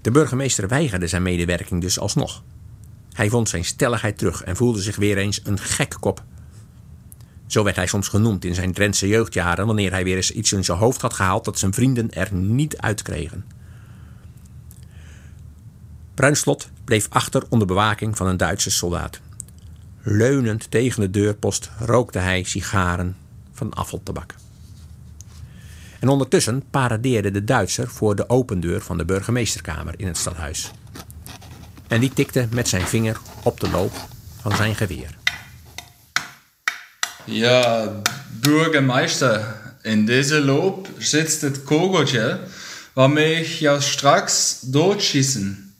De 0.01 0.12
burgemeester 0.12 0.67
weigerde 0.67 1.08
zijn 1.08 1.24
medewerking 1.24 1.82
dus 1.82 2.00
alsnog. 2.00 2.44
Hij 3.13 3.29
vond 3.29 3.50
zijn 3.50 3.65
stelligheid 3.65 4.17
terug 4.17 4.44
en 4.44 4.55
voelde 4.55 4.82
zich 4.82 4.96
weer 4.96 5.17
eens 5.17 5.41
een 5.44 5.60
gekkop. 5.60 6.24
Zo 7.48 7.64
werd 7.64 7.75
hij 7.75 7.88
soms 7.88 8.08
genoemd 8.08 8.46
in 8.46 8.56
zijn 8.56 8.74
Drentse 8.74 9.08
jeugdjaren 9.08 9.66
wanneer 9.66 9.92
hij 9.92 10.04
weer 10.04 10.16
eens 10.16 10.32
iets 10.32 10.52
in 10.52 10.64
zijn 10.64 10.78
hoofd 10.78 11.02
had 11.02 11.14
gehaald 11.14 11.46
dat 11.46 11.60
zijn 11.60 11.74
vrienden 11.74 12.12
er 12.12 12.34
niet 12.34 12.78
uitkregen. 12.78 13.46
Bruinslot 16.14 16.70
bleef 16.84 17.08
achter 17.10 17.44
onder 17.50 17.68
bewaking 17.68 18.18
van 18.18 18.28
een 18.28 18.38
Duitse 18.38 18.72
soldaat. 18.72 19.20
Leunend 20.02 20.72
tegen 20.72 21.02
de 21.02 21.10
deurpost 21.10 21.72
rookte 21.80 22.20
hij 22.20 22.44
sigaren 22.44 23.16
van 23.52 23.74
afvaltabak. 23.74 24.36
En 26.00 26.08
ondertussen 26.08 26.64
paradeerde 26.70 27.32
de 27.32 27.44
Duitser 27.44 27.88
voor 27.88 28.16
de 28.16 28.30
opendeur 28.30 28.82
van 28.82 28.98
de 28.98 29.06
burgemeesterkamer 29.06 29.94
in 29.98 30.08
het 30.08 30.18
stadhuis. 30.18 30.72
En 31.88 32.00
die 32.00 32.14
tikte 32.14 32.48
met 32.52 32.68
zijn 32.68 32.88
vinger 32.88 33.18
op 33.44 33.60
de 33.60 33.70
loop 33.70 33.94
van 34.42 34.56
zijn 34.56 34.75
geweer. 34.75 35.25
Ja, 37.25 37.91
Bürgermeister, 38.41 39.55
in 39.82 40.05
deze 40.05 40.41
loop 40.41 40.88
zit 40.98 41.41
het 41.41 41.63
kogeltje 41.63 42.39
waarmee 42.94 43.36
ik 43.36 43.48
jou 43.48 43.82
straks 43.82 44.60
doodschießen. 44.62 45.74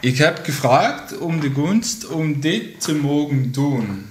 Ik 0.00 0.18
heb 0.18 0.38
gevraagd 0.44 1.18
om 1.18 1.40
de 1.40 1.50
gunst 1.54 2.06
om 2.06 2.40
dit 2.40 2.80
te 2.80 2.94
mogen 2.94 3.52
doen. 3.52 4.06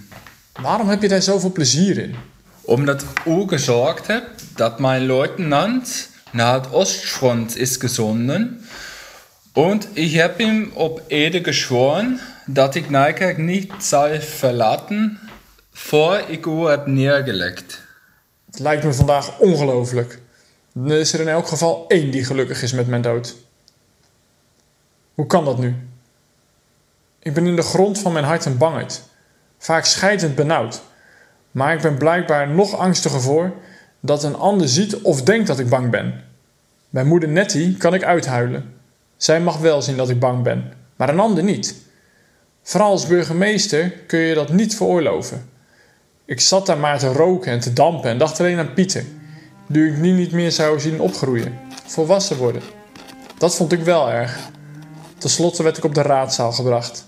Waarom 0.62 0.90
heb 0.90 1.02
je 1.02 1.08
daar 1.08 1.22
zoveel 1.22 1.52
plezier 1.52 1.98
in? 1.98 2.16
Omdat 2.62 3.02
ik 3.02 3.22
ook 3.26 3.50
gezorgd 3.50 4.08
heb 4.08 4.24
dat 4.56 4.80
mijn 4.80 5.06
luitenant 5.06 6.10
naar 6.32 6.54
het 6.54 6.70
Ostfront 6.70 7.58
is 7.58 7.76
gezonden. 7.76 8.62
En 9.54 9.82
ik 9.94 10.12
heb 10.12 10.38
hem 10.38 10.72
op 10.74 11.02
Ede 11.08 11.44
geschworen 11.44 12.20
dat 12.46 12.76
ik 12.76 12.90
Nijkerk 12.90 13.38
niet 13.38 13.72
zal 13.80 14.20
verlaten 14.20 15.20
voor 15.78 16.24
ik 16.28 16.46
u 16.46 16.52
heb 16.52 16.86
neergelegd. 16.86 17.82
Het 18.46 18.60
lijkt 18.60 18.84
me 18.84 18.94
vandaag 18.94 19.40
ongelooflijk. 19.40 20.20
Dan 20.74 20.92
is 20.92 21.14
er 21.14 21.20
in 21.20 21.28
elk 21.28 21.48
geval 21.48 21.86
één 21.88 22.12
die 22.12 22.24
gelukkig 22.24 22.62
is 22.62 22.72
met 22.72 22.88
mijn 22.88 23.02
dood. 23.02 23.36
Hoe 25.14 25.26
kan 25.26 25.46
dat 25.46 25.58
nu? 25.58 25.76
Ik 27.20 27.34
ben 27.34 27.48
in 27.48 27.56
de 27.56 27.62
grond 27.62 28.00
van 28.00 28.12
mijn 28.14 28.26
hart 28.26 28.46
een 28.46 28.58
bangheid, 28.58 29.04
vaak 29.58 29.86
scheidend 29.86 30.36
benauwd. 30.36 30.82
Maar 31.52 31.74
ik 31.74 31.82
ben 31.82 31.98
blijkbaar 31.98 32.50
nog 32.50 32.76
angstiger 32.76 33.22
voor 33.22 33.54
dat 34.00 34.24
een 34.24 34.36
ander 34.36 34.70
ziet 34.70 35.02
of 35.02 35.22
denkt 35.22 35.48
dat 35.48 35.60
ik 35.60 35.70
bang 35.70 35.90
ben. 35.90 36.24
Bij 36.90 37.04
moeder 37.04 37.30
Nettie 37.30 37.78
kan 37.78 37.94
ik 37.94 38.04
uithuilen. 38.04 38.74
Zij 39.18 39.42
mag 39.42 39.58
wel 39.58 39.82
zien 39.82 39.98
dat 39.98 40.10
ik 40.10 40.20
bang 40.20 40.44
ben, 40.44 40.74
maar 40.96 41.10
een 41.10 41.20
ander 41.20 41.44
niet. 41.44 41.76
Vooral 42.62 42.92
als 42.92 43.08
burgemeester 43.08 43.92
kun 43.92 44.20
je 44.20 44.34
dat 44.34 44.52
niet 44.52 44.76
veroorloven. 44.76 45.56
Ik 46.28 46.42
zat 46.42 46.66
daar 46.66 46.78
maar 46.78 47.00
te 47.00 47.14
roken 47.14 47.52
en 47.52 47.60
te 47.60 47.74
dampen 47.74 48.10
en 48.10 48.18
dacht 48.18 48.40
alleen 48.40 48.60
aan 48.60 48.74
Pieter, 48.74 49.04
die 49.68 49.88
ik 49.88 49.98
nu 49.98 50.12
niet 50.12 50.32
meer 50.32 50.52
zou 50.52 50.80
zien 50.80 51.00
opgroeien, 51.00 51.60
volwassen 51.86 52.38
worden. 52.38 52.62
Dat 53.38 53.56
vond 53.56 53.72
ik 53.72 53.80
wel 53.80 54.10
erg. 54.12 54.50
Ten 55.18 55.30
slotte 55.30 55.64
werd 55.64 55.78
ik 55.78 55.84
op 55.84 55.96
de 55.96 56.02
raadzaal 56.02 56.52
gebracht. 56.52 57.06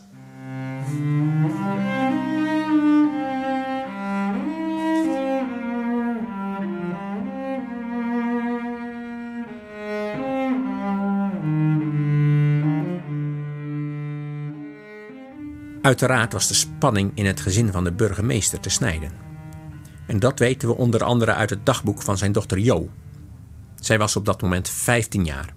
Uiteraard 15.90 16.34
was 16.34 16.48
de 16.48 16.54
spanning 16.54 17.12
in 17.16 17.26
het 17.26 17.40
gezin 17.40 17.72
van 17.72 17.84
de 17.84 17.92
burgemeester 17.92 18.60
te 18.60 18.70
snijden. 18.70 19.12
En 20.06 20.20
dat 20.20 20.40
weten 20.40 20.68
we 20.68 20.76
onder 20.76 21.04
andere 21.04 21.34
uit 21.34 21.50
het 21.50 21.66
dagboek 21.66 22.02
van 22.02 22.18
zijn 22.18 22.32
dochter 22.32 22.60
Jo. 22.60 22.90
Zij 23.80 23.98
was 23.98 24.16
op 24.16 24.26
dat 24.26 24.42
moment 24.42 24.70
15 24.70 25.26
jaar. 25.26 25.54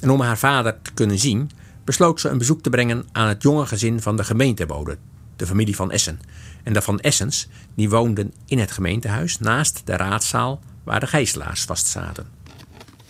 En 0.00 0.10
om 0.10 0.20
haar 0.20 0.38
vader 0.38 0.82
te 0.82 0.92
kunnen 0.92 1.18
zien, 1.18 1.50
besloot 1.84 2.20
ze 2.20 2.28
een 2.28 2.38
bezoek 2.38 2.62
te 2.62 2.70
brengen 2.70 3.04
aan 3.12 3.28
het 3.28 3.42
jonge 3.42 3.66
gezin 3.66 4.00
van 4.00 4.16
de 4.16 4.24
gemeentebode, 4.24 4.98
de 5.36 5.46
familie 5.46 5.76
van 5.76 5.90
Essen. 5.90 6.20
En 6.62 6.72
de 6.72 6.82
van 6.82 7.00
Essens 7.00 7.48
die 7.74 7.90
woonden 7.90 8.32
in 8.46 8.58
het 8.58 8.70
gemeentehuis 8.70 9.38
naast 9.38 9.82
de 9.84 9.96
raadzaal 9.96 10.60
waar 10.84 11.00
de 11.00 11.06
gijzelaars 11.06 11.62
vastzaten. 11.62 12.26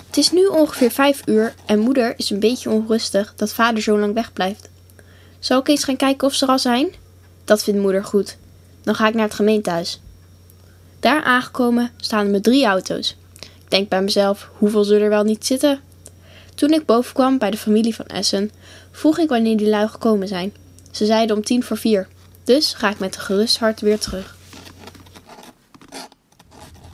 Het 0.06 0.16
is 0.16 0.30
nu 0.30 0.46
ongeveer 0.46 0.90
vijf 0.90 1.22
uur 1.26 1.54
en 1.66 1.78
moeder 1.78 2.14
is 2.16 2.30
een 2.30 2.40
beetje 2.40 2.70
onrustig 2.70 3.34
dat 3.34 3.54
vader 3.54 3.82
zo 3.82 3.98
lang 3.98 4.14
wegblijft. 4.14 4.72
Zal 5.44 5.60
ik 5.60 5.68
eens 5.68 5.84
gaan 5.84 5.96
kijken 5.96 6.26
of 6.26 6.34
ze 6.34 6.44
er 6.44 6.50
al 6.50 6.58
zijn? 6.58 6.88
Dat 7.44 7.64
vindt 7.64 7.80
moeder 7.80 8.04
goed. 8.04 8.36
Dan 8.82 8.94
ga 8.94 9.08
ik 9.08 9.14
naar 9.14 9.24
het 9.24 9.34
gemeentehuis. 9.34 10.00
Daar 11.00 11.22
aangekomen 11.22 11.90
staan 11.96 12.24
er 12.24 12.30
met 12.30 12.42
drie 12.42 12.64
auto's. 12.64 13.16
Ik 13.40 13.70
denk 13.70 13.88
bij 13.88 14.02
mezelf, 14.02 14.50
hoeveel 14.58 14.84
zullen 14.84 15.02
er 15.02 15.08
wel 15.08 15.24
niet 15.24 15.46
zitten? 15.46 15.80
Toen 16.54 16.72
ik 16.72 16.86
boven 16.86 17.14
kwam 17.14 17.38
bij 17.38 17.50
de 17.50 17.56
familie 17.56 17.94
van 17.94 18.06
Essen, 18.06 18.50
vroeg 18.90 19.18
ik 19.18 19.28
wanneer 19.28 19.56
die 19.56 19.68
lui 19.68 19.88
gekomen 19.88 20.28
zijn. 20.28 20.54
Ze 20.90 21.06
zeiden 21.06 21.36
om 21.36 21.42
tien 21.42 21.62
voor 21.62 21.76
vier. 21.76 22.08
Dus 22.44 22.74
ga 22.74 22.90
ik 22.90 22.98
met 22.98 23.14
een 23.14 23.22
gerust 23.22 23.58
hart 23.58 23.80
weer 23.80 23.98
terug. 23.98 24.36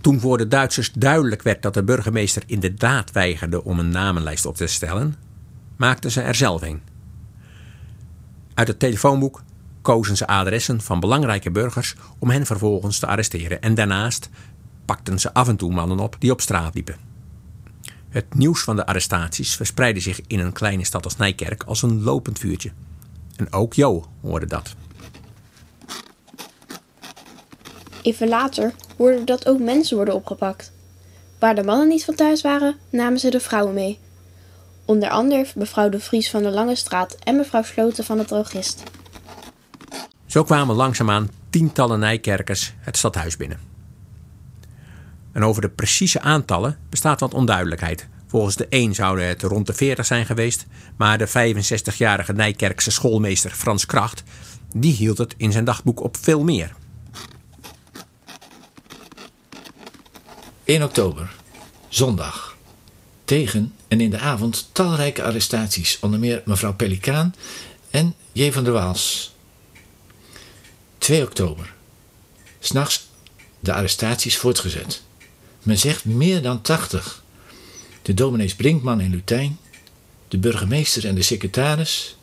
Toen 0.00 0.20
voor 0.20 0.38
de 0.38 0.48
Duitsers 0.48 0.92
duidelijk 0.92 1.42
werd 1.42 1.62
dat 1.62 1.74
de 1.74 1.84
burgemeester 1.84 2.42
inderdaad 2.46 3.12
weigerde 3.12 3.64
om 3.64 3.78
een 3.78 3.90
namenlijst 3.90 4.46
op 4.46 4.56
te 4.56 4.66
stellen, 4.66 5.14
maakten 5.76 6.10
ze 6.10 6.20
er 6.20 6.34
zelf 6.34 6.62
een. 6.62 6.89
Uit 8.60 8.68
het 8.68 8.78
telefoonboek 8.78 9.42
kozen 9.82 10.16
ze 10.16 10.26
adressen 10.26 10.80
van 10.80 11.00
belangrijke 11.00 11.50
burgers 11.50 11.94
om 12.18 12.30
hen 12.30 12.46
vervolgens 12.46 12.98
te 12.98 13.06
arresteren 13.06 13.62
en 13.62 13.74
daarnaast 13.74 14.28
pakten 14.84 15.18
ze 15.18 15.34
af 15.34 15.48
en 15.48 15.56
toe 15.56 15.72
mannen 15.72 15.98
op 15.98 16.16
die 16.18 16.30
op 16.30 16.40
straat 16.40 16.74
liepen. 16.74 16.96
Het 18.08 18.34
nieuws 18.34 18.62
van 18.62 18.76
de 18.76 18.86
arrestaties 18.86 19.56
verspreidde 19.56 20.00
zich 20.00 20.20
in 20.26 20.38
een 20.38 20.52
kleine 20.52 20.84
stad 20.84 21.04
als 21.04 21.16
Nijkerk 21.16 21.62
als 21.62 21.82
een 21.82 22.02
lopend 22.02 22.38
vuurtje. 22.38 22.72
En 23.36 23.52
ook 23.52 23.74
Jo 23.74 24.06
hoorde 24.20 24.46
dat. 24.46 24.74
Even 28.02 28.28
later 28.28 28.72
hoorden 28.96 29.24
dat 29.24 29.46
ook 29.46 29.58
mensen 29.58 29.96
worden 29.96 30.14
opgepakt. 30.14 30.72
Waar 31.38 31.54
de 31.54 31.62
mannen 31.62 31.88
niet 31.88 32.04
van 32.04 32.14
thuis 32.14 32.42
waren, 32.42 32.76
namen 32.90 33.18
ze 33.18 33.30
de 33.30 33.40
vrouwen 33.40 33.74
mee. 33.74 33.98
Onder 34.90 35.08
andere 35.08 35.46
mevrouw 35.54 35.88
de 35.88 36.00
Vries 36.00 36.30
van 36.30 36.42
de 36.42 36.50
Lange 36.50 36.74
Straat 36.74 37.16
en 37.24 37.36
mevrouw 37.36 37.62
Sloten 37.62 38.04
van 38.04 38.18
de 38.18 38.24
Drogist. 38.24 38.82
Zo 40.26 40.42
kwamen 40.42 40.76
langzaamaan 40.76 41.30
tientallen 41.50 41.98
Nijkerkers 41.98 42.74
het 42.78 42.96
stadhuis 42.96 43.36
binnen. 43.36 43.58
En 45.32 45.44
over 45.44 45.62
de 45.62 45.68
precieze 45.68 46.20
aantallen 46.20 46.78
bestaat 46.88 47.20
wat 47.20 47.34
onduidelijkheid. 47.34 48.08
Volgens 48.26 48.56
de 48.56 48.66
een 48.68 48.94
zouden 48.94 49.26
het 49.26 49.42
rond 49.42 49.66
de 49.66 49.72
40 49.72 50.06
zijn 50.06 50.26
geweest, 50.26 50.66
maar 50.96 51.18
de 51.18 51.28
65-jarige 51.28 52.32
Nijkerkse 52.32 52.90
schoolmeester 52.90 53.50
Frans 53.50 53.86
Kracht 53.86 54.22
die 54.74 54.94
hield 54.94 55.18
het 55.18 55.34
in 55.36 55.52
zijn 55.52 55.64
dagboek 55.64 56.02
op 56.02 56.16
veel 56.16 56.44
meer. 56.44 56.74
1 60.64 60.82
oktober, 60.82 61.34
zondag. 61.88 62.56
Tegen 63.24 63.74
en 63.90 64.00
in 64.00 64.10
de 64.10 64.18
avond 64.18 64.68
talrijke 64.72 65.22
arrestaties, 65.22 65.98
onder 66.00 66.18
meer 66.18 66.42
mevrouw 66.44 66.74
Pelikaan 66.74 67.34
en 67.90 68.14
J. 68.32 68.50
van 68.50 68.64
der 68.64 68.72
Waals. 68.72 69.34
2 70.98 71.22
oktober. 71.22 71.74
S'nachts 72.60 73.08
de 73.60 73.72
arrestaties 73.72 74.36
voortgezet. 74.36 75.02
Men 75.62 75.78
zegt 75.78 76.04
meer 76.04 76.42
dan 76.42 76.60
80. 76.60 77.22
De 78.02 78.14
dominees 78.14 78.54
Brinkman 78.54 79.00
en 79.00 79.10
Lutijn, 79.10 79.58
de 80.28 80.38
burgemeester 80.38 81.06
en 81.06 81.14
de 81.14 81.22
secretaris, 81.22 82.16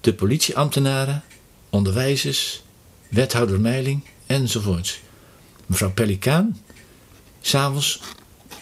de 0.00 0.14
politieambtenaren, 0.14 1.24
onderwijzers, 1.70 2.62
wethouder 3.08 3.60
Meiling 3.60 4.04
enzovoorts. 4.26 5.00
Mevrouw 5.66 5.92
Pelikaan, 5.92 6.60
s'avonds 7.40 8.00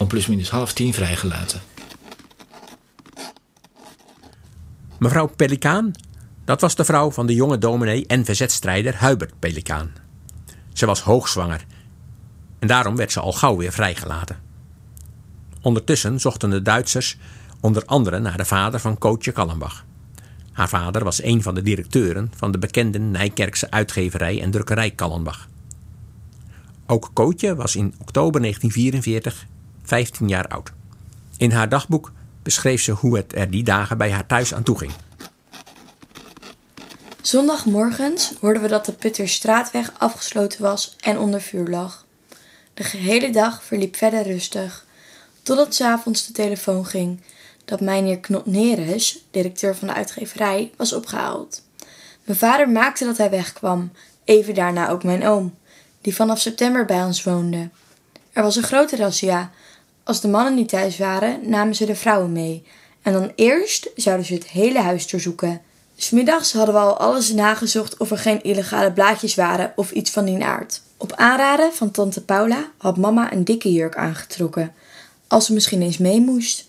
om 0.00 0.06
plusminus 0.06 0.50
half 0.50 0.72
tien 0.72 0.94
vrijgelaten. 0.94 1.60
Mevrouw 4.98 5.26
Pelikaan, 5.26 5.92
dat 6.44 6.60
was 6.60 6.74
de 6.74 6.84
vrouw 6.84 7.10
van 7.10 7.26
de 7.26 7.34
jonge 7.34 7.58
dominee 7.58 8.06
en 8.06 8.24
verzetstrijder 8.24 9.00
Hubert 9.06 9.38
Pelikaan. 9.38 9.92
Ze 10.72 10.86
was 10.86 11.00
hoogzwanger 11.00 11.64
en 12.58 12.68
daarom 12.68 12.96
werd 12.96 13.12
ze 13.12 13.20
al 13.20 13.32
gauw 13.32 13.56
weer 13.56 13.72
vrijgelaten. 13.72 14.36
Ondertussen 15.62 16.20
zochten 16.20 16.50
de 16.50 16.62
Duitsers 16.62 17.18
onder 17.60 17.84
andere 17.84 18.18
naar 18.18 18.36
de 18.36 18.44
vader 18.44 18.80
van 18.80 18.98
Kootje 18.98 19.32
Kallenbach. 19.32 19.84
Haar 20.52 20.68
vader 20.68 21.04
was 21.04 21.22
een 21.22 21.42
van 21.42 21.54
de 21.54 21.62
directeuren 21.62 22.32
van 22.36 22.50
de 22.50 22.58
bekende 22.58 22.98
Nijkerkse 22.98 23.70
uitgeverij 23.70 24.42
en 24.42 24.50
drukkerij 24.50 24.90
Kallenbach. 24.90 25.48
Ook 26.86 27.10
Kootje 27.12 27.54
was 27.54 27.76
in 27.76 27.94
oktober 27.98 28.40
1944 28.40 29.46
15 29.90 30.29
jaar 30.29 30.48
oud. 30.48 30.72
In 31.37 31.50
haar 31.50 31.68
dagboek 31.68 32.12
beschreef 32.42 32.83
ze 32.83 32.92
hoe 32.92 33.16
het 33.16 33.35
er 33.35 33.50
die 33.50 33.62
dagen 33.62 33.98
bij 33.98 34.11
haar 34.11 34.26
thuis 34.26 34.55
aan 34.55 34.62
toe 34.62 34.79
ging. 34.79 34.92
Zondagmorgens 37.20 38.33
hoorden 38.40 38.62
we 38.62 38.68
dat 38.68 38.85
de 38.85 38.92
Putterstraatweg 38.92 39.92
afgesloten 39.98 40.62
was 40.62 40.96
en 41.00 41.18
onder 41.18 41.40
vuur 41.40 41.68
lag. 41.68 42.07
De 42.74 42.85
gehele 42.85 43.31
dag 43.31 43.64
verliep 43.64 43.96
verder 43.96 44.22
rustig, 44.22 44.87
totdat 45.42 45.74
s'avonds 45.74 46.26
de 46.26 46.33
telefoon 46.33 46.87
ging 46.87 47.20
dat 47.64 47.81
mijnheer 47.81 48.18
Knot 48.18 48.46
Neres, 48.46 49.24
directeur 49.31 49.76
van 49.76 49.88
de 49.88 49.94
uitgeverij, 49.94 50.70
was 50.76 50.92
opgehaald. 50.92 51.62
Mijn 52.24 52.38
vader 52.38 52.68
maakte 52.68 53.05
dat 53.05 53.16
hij 53.16 53.31
wegkwam, 53.31 53.92
even 54.24 54.55
daarna 54.55 54.88
ook 54.88 55.05
mijn 55.05 55.26
oom, 55.26 55.55
die 56.00 56.14
vanaf 56.14 56.40
september 56.40 56.85
bij 56.85 57.03
ons 57.05 57.22
woonde. 57.22 57.68
Er 58.33 58.42
was 58.42 58.57
een 58.57 58.62
grote 58.62 58.96
razzia. 58.96 59.50
Als 60.04 60.20
de 60.20 60.28
mannen 60.28 60.54
niet 60.54 60.68
thuis 60.68 60.98
waren, 60.98 61.40
namen 61.42 61.74
ze 61.74 61.86
de 61.86 61.94
vrouwen 61.94 62.32
mee. 62.32 62.62
En 63.02 63.12
dan 63.12 63.32
eerst 63.34 63.90
zouden 63.94 64.26
ze 64.26 64.34
het 64.34 64.48
hele 64.48 64.78
huis 64.78 65.08
doorzoeken. 65.08 65.60
Smiddags 65.96 66.52
hadden 66.52 66.74
we 66.74 66.80
al 66.80 66.98
alles 66.98 67.32
nagezocht 67.32 67.96
of 67.96 68.10
er 68.10 68.18
geen 68.18 68.42
illegale 68.42 68.92
blaadjes 68.92 69.34
waren 69.34 69.72
of 69.76 69.90
iets 69.90 70.10
van 70.10 70.24
die 70.24 70.44
aard. 70.44 70.82
Op 70.96 71.12
aanraden 71.12 71.72
van 71.72 71.90
tante 71.90 72.24
Paula 72.24 72.70
had 72.76 72.96
mama 72.96 73.32
een 73.32 73.44
dikke 73.44 73.72
jurk 73.72 73.96
aangetrokken, 73.96 74.72
als 75.26 75.46
ze 75.46 75.52
misschien 75.52 75.82
eens 75.82 75.98
mee 75.98 76.20
moest. 76.20 76.68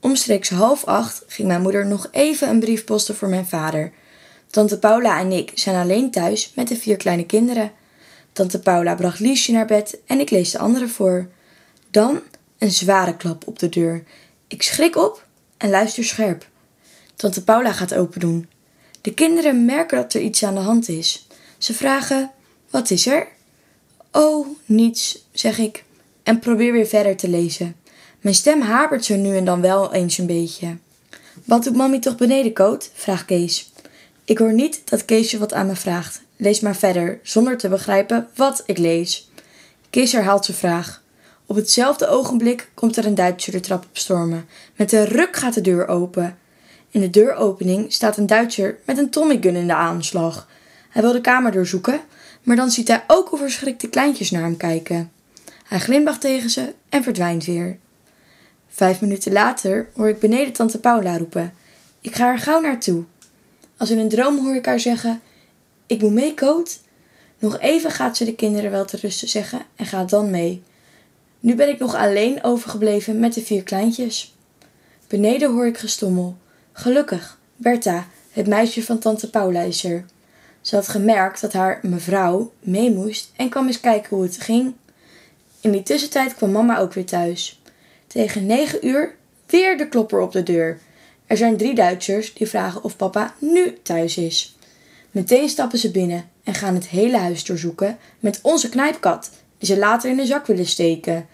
Omstreeks 0.00 0.50
half 0.50 0.84
acht 0.84 1.22
ging 1.26 1.48
mijn 1.48 1.62
moeder 1.62 1.86
nog 1.86 2.08
even 2.10 2.48
een 2.48 2.60
brief 2.60 2.84
posten 2.84 3.16
voor 3.16 3.28
mijn 3.28 3.46
vader. 3.46 3.92
Tante 4.50 4.78
Paula 4.78 5.20
en 5.20 5.32
ik 5.32 5.50
zijn 5.54 5.76
alleen 5.76 6.10
thuis 6.10 6.52
met 6.54 6.68
de 6.68 6.76
vier 6.76 6.96
kleine 6.96 7.26
kinderen. 7.26 7.72
Tante 8.32 8.58
Paula 8.58 8.94
bracht 8.94 9.18
Liesje 9.18 9.52
naar 9.52 9.66
bed 9.66 9.98
en 10.06 10.20
ik 10.20 10.30
lees 10.30 10.50
de 10.50 10.58
anderen 10.58 10.88
voor. 10.88 11.28
Dan 11.90 12.20
een 12.64 12.70
zware 12.70 13.16
klap 13.16 13.46
op 13.46 13.58
de 13.58 13.68
deur. 13.68 14.04
Ik 14.48 14.62
schrik 14.62 14.96
op 14.96 15.26
en 15.56 15.70
luister 15.70 16.04
scherp. 16.04 16.48
Tante 17.14 17.44
Paula 17.44 17.72
gaat 17.72 17.94
open 17.94 18.20
doen. 18.20 18.48
De 19.00 19.14
kinderen 19.14 19.64
merken 19.64 19.96
dat 19.96 20.14
er 20.14 20.20
iets 20.20 20.44
aan 20.44 20.54
de 20.54 20.60
hand 20.60 20.88
is. 20.88 21.26
Ze 21.58 21.74
vragen: 21.74 22.30
Wat 22.70 22.90
is 22.90 23.06
er? 23.06 23.28
Oh, 24.12 24.46
niets, 24.64 25.24
zeg 25.32 25.58
ik 25.58 25.84
en 26.22 26.38
probeer 26.38 26.72
weer 26.72 26.86
verder 26.86 27.16
te 27.16 27.28
lezen. 27.28 27.76
Mijn 28.20 28.34
stem 28.34 28.60
hapert 28.60 29.04
zo 29.04 29.16
nu 29.16 29.36
en 29.36 29.44
dan 29.44 29.60
wel 29.60 29.92
eens 29.92 30.18
een 30.18 30.26
beetje. 30.26 30.76
Wat 31.44 31.64
doet 31.64 31.76
mami 31.76 31.98
toch 31.98 32.16
beneden, 32.16 32.52
Koot? 32.52 32.90
vraagt 32.94 33.24
Kees. 33.24 33.72
Ik 34.24 34.38
hoor 34.38 34.52
niet 34.52 34.82
dat 34.84 35.04
Keesje 35.04 35.38
wat 35.38 35.52
aan 35.52 35.66
me 35.66 35.76
vraagt. 35.76 36.22
Lees 36.36 36.60
maar 36.60 36.76
verder, 36.76 37.20
zonder 37.22 37.58
te 37.58 37.68
begrijpen 37.68 38.28
wat 38.34 38.62
ik 38.66 38.78
lees. 38.78 39.30
Kees 39.90 40.12
herhaalt 40.12 40.44
zijn 40.44 40.56
vraag. 40.56 41.02
Op 41.46 41.56
hetzelfde 41.56 42.08
ogenblik 42.08 42.70
komt 42.74 42.96
er 42.96 43.06
een 43.06 43.14
Duitser 43.14 43.52
de 43.52 43.60
trap 43.60 43.84
op 43.84 43.96
stormen. 43.96 44.46
Met 44.76 44.92
een 44.92 45.04
ruk 45.04 45.36
gaat 45.36 45.54
de 45.54 45.60
deur 45.60 45.88
open. 45.88 46.38
In 46.90 47.00
de 47.00 47.10
deuropening 47.10 47.92
staat 47.92 48.16
een 48.16 48.26
Duitser 48.26 48.78
met 48.84 48.98
een 48.98 49.10
Tommy 49.10 49.38
gun 49.40 49.56
in 49.56 49.66
de 49.66 49.74
aanslag. 49.74 50.48
Hij 50.90 51.02
wil 51.02 51.12
de 51.12 51.20
kamer 51.20 51.52
doorzoeken, 51.52 52.00
maar 52.42 52.56
dan 52.56 52.70
ziet 52.70 52.88
hij 52.88 53.04
ook 53.06 53.28
hoe 53.28 53.38
verschrikte 53.38 53.88
kleintjes 53.88 54.30
naar 54.30 54.42
hem 54.42 54.56
kijken. 54.56 55.12
Hij 55.64 55.80
glimlacht 55.80 56.20
tegen 56.20 56.50
ze 56.50 56.74
en 56.88 57.02
verdwijnt 57.02 57.44
weer. 57.44 57.78
Vijf 58.68 59.00
minuten 59.00 59.32
later 59.32 59.88
hoor 59.94 60.08
ik 60.08 60.18
beneden 60.18 60.52
tante 60.52 60.80
Paula 60.80 61.16
roepen. 61.16 61.54
Ik 62.00 62.14
ga 62.14 62.32
er 62.32 62.38
gauw 62.38 62.60
naartoe. 62.60 63.04
Als 63.76 63.90
in 63.90 63.98
een 63.98 64.08
droom 64.08 64.38
hoor 64.38 64.54
ik 64.54 64.66
haar 64.66 64.80
zeggen: 64.80 65.20
Ik 65.86 66.00
moet 66.00 66.12
mee, 66.12 66.34
Koot. 66.34 66.80
Nog 67.38 67.58
even 67.60 67.90
gaat 67.90 68.16
ze 68.16 68.24
de 68.24 68.34
kinderen 68.34 68.70
wel 68.70 68.84
te 68.84 68.96
rusten 68.96 69.28
zeggen 69.28 69.60
en 69.76 69.86
gaat 69.86 70.10
dan 70.10 70.30
mee. 70.30 70.62
Nu 71.44 71.54
ben 71.54 71.68
ik 71.68 71.78
nog 71.78 71.94
alleen 71.94 72.42
overgebleven 72.42 73.18
met 73.18 73.34
de 73.34 73.40
vier 73.40 73.62
kleintjes. 73.62 74.34
Beneden 75.08 75.52
hoor 75.52 75.66
ik 75.66 75.78
gestommel. 75.78 76.36
Gelukkig, 76.72 77.38
Bertha, 77.56 78.06
het 78.30 78.46
meisje 78.46 78.82
van 78.82 78.98
tante 78.98 79.30
Paula 79.30 79.60
is. 79.60 79.80
Ze 80.60 80.74
had 80.74 80.88
gemerkt 80.88 81.40
dat 81.40 81.52
haar 81.52 81.80
mevrouw 81.82 82.52
mee 82.60 82.90
moest 82.90 83.32
en 83.36 83.48
kwam 83.48 83.66
eens 83.66 83.80
kijken 83.80 84.16
hoe 84.16 84.24
het 84.24 84.40
ging. 84.40 84.74
In 85.60 85.70
die 85.70 85.82
tussentijd 85.82 86.34
kwam 86.34 86.50
mama 86.50 86.78
ook 86.78 86.92
weer 86.92 87.06
thuis. 87.06 87.62
Tegen 88.06 88.46
negen 88.46 88.86
uur 88.86 89.14
weer 89.46 89.78
de 89.78 89.88
klopper 89.88 90.20
op 90.20 90.32
de 90.32 90.42
deur. 90.42 90.78
Er 91.26 91.36
zijn 91.36 91.56
drie 91.56 91.74
Duitsers 91.74 92.34
die 92.34 92.48
vragen 92.48 92.84
of 92.84 92.96
papa 92.96 93.34
nu 93.38 93.78
thuis 93.82 94.16
is. 94.16 94.56
Meteen 95.10 95.48
stappen 95.48 95.78
ze 95.78 95.90
binnen 95.90 96.30
en 96.44 96.54
gaan 96.54 96.74
het 96.74 96.88
hele 96.88 97.18
huis 97.18 97.44
doorzoeken 97.44 97.98
met 98.20 98.38
onze 98.42 98.68
knijpkat, 98.68 99.30
die 99.58 99.68
ze 99.68 99.78
later 99.78 100.10
in 100.10 100.16
de 100.16 100.26
zak 100.26 100.46
willen 100.46 100.66
steken. 100.66 101.26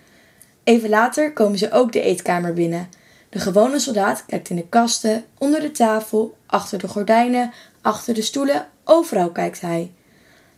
Even 0.65 0.89
later 0.89 1.33
komen 1.33 1.59
ze 1.59 1.73
ook 1.73 1.93
de 1.93 2.01
eetkamer 2.01 2.53
binnen. 2.53 2.89
De 3.31 3.39
gewone 3.39 3.79
soldaat 3.79 4.25
kijkt 4.27 4.51
in 4.51 4.57
de 4.57 4.69
kasten, 4.69 5.25
onder 5.39 5.61
de 5.61 5.71
tafel, 5.71 6.37
achter 6.47 6.79
de 6.79 6.89
gordijnen, 6.89 7.53
achter 7.81 8.15
de 8.15 8.23
stoelen, 8.23 8.69
overal 8.85 9.31
kijkt 9.31 9.61
hij. 9.61 9.93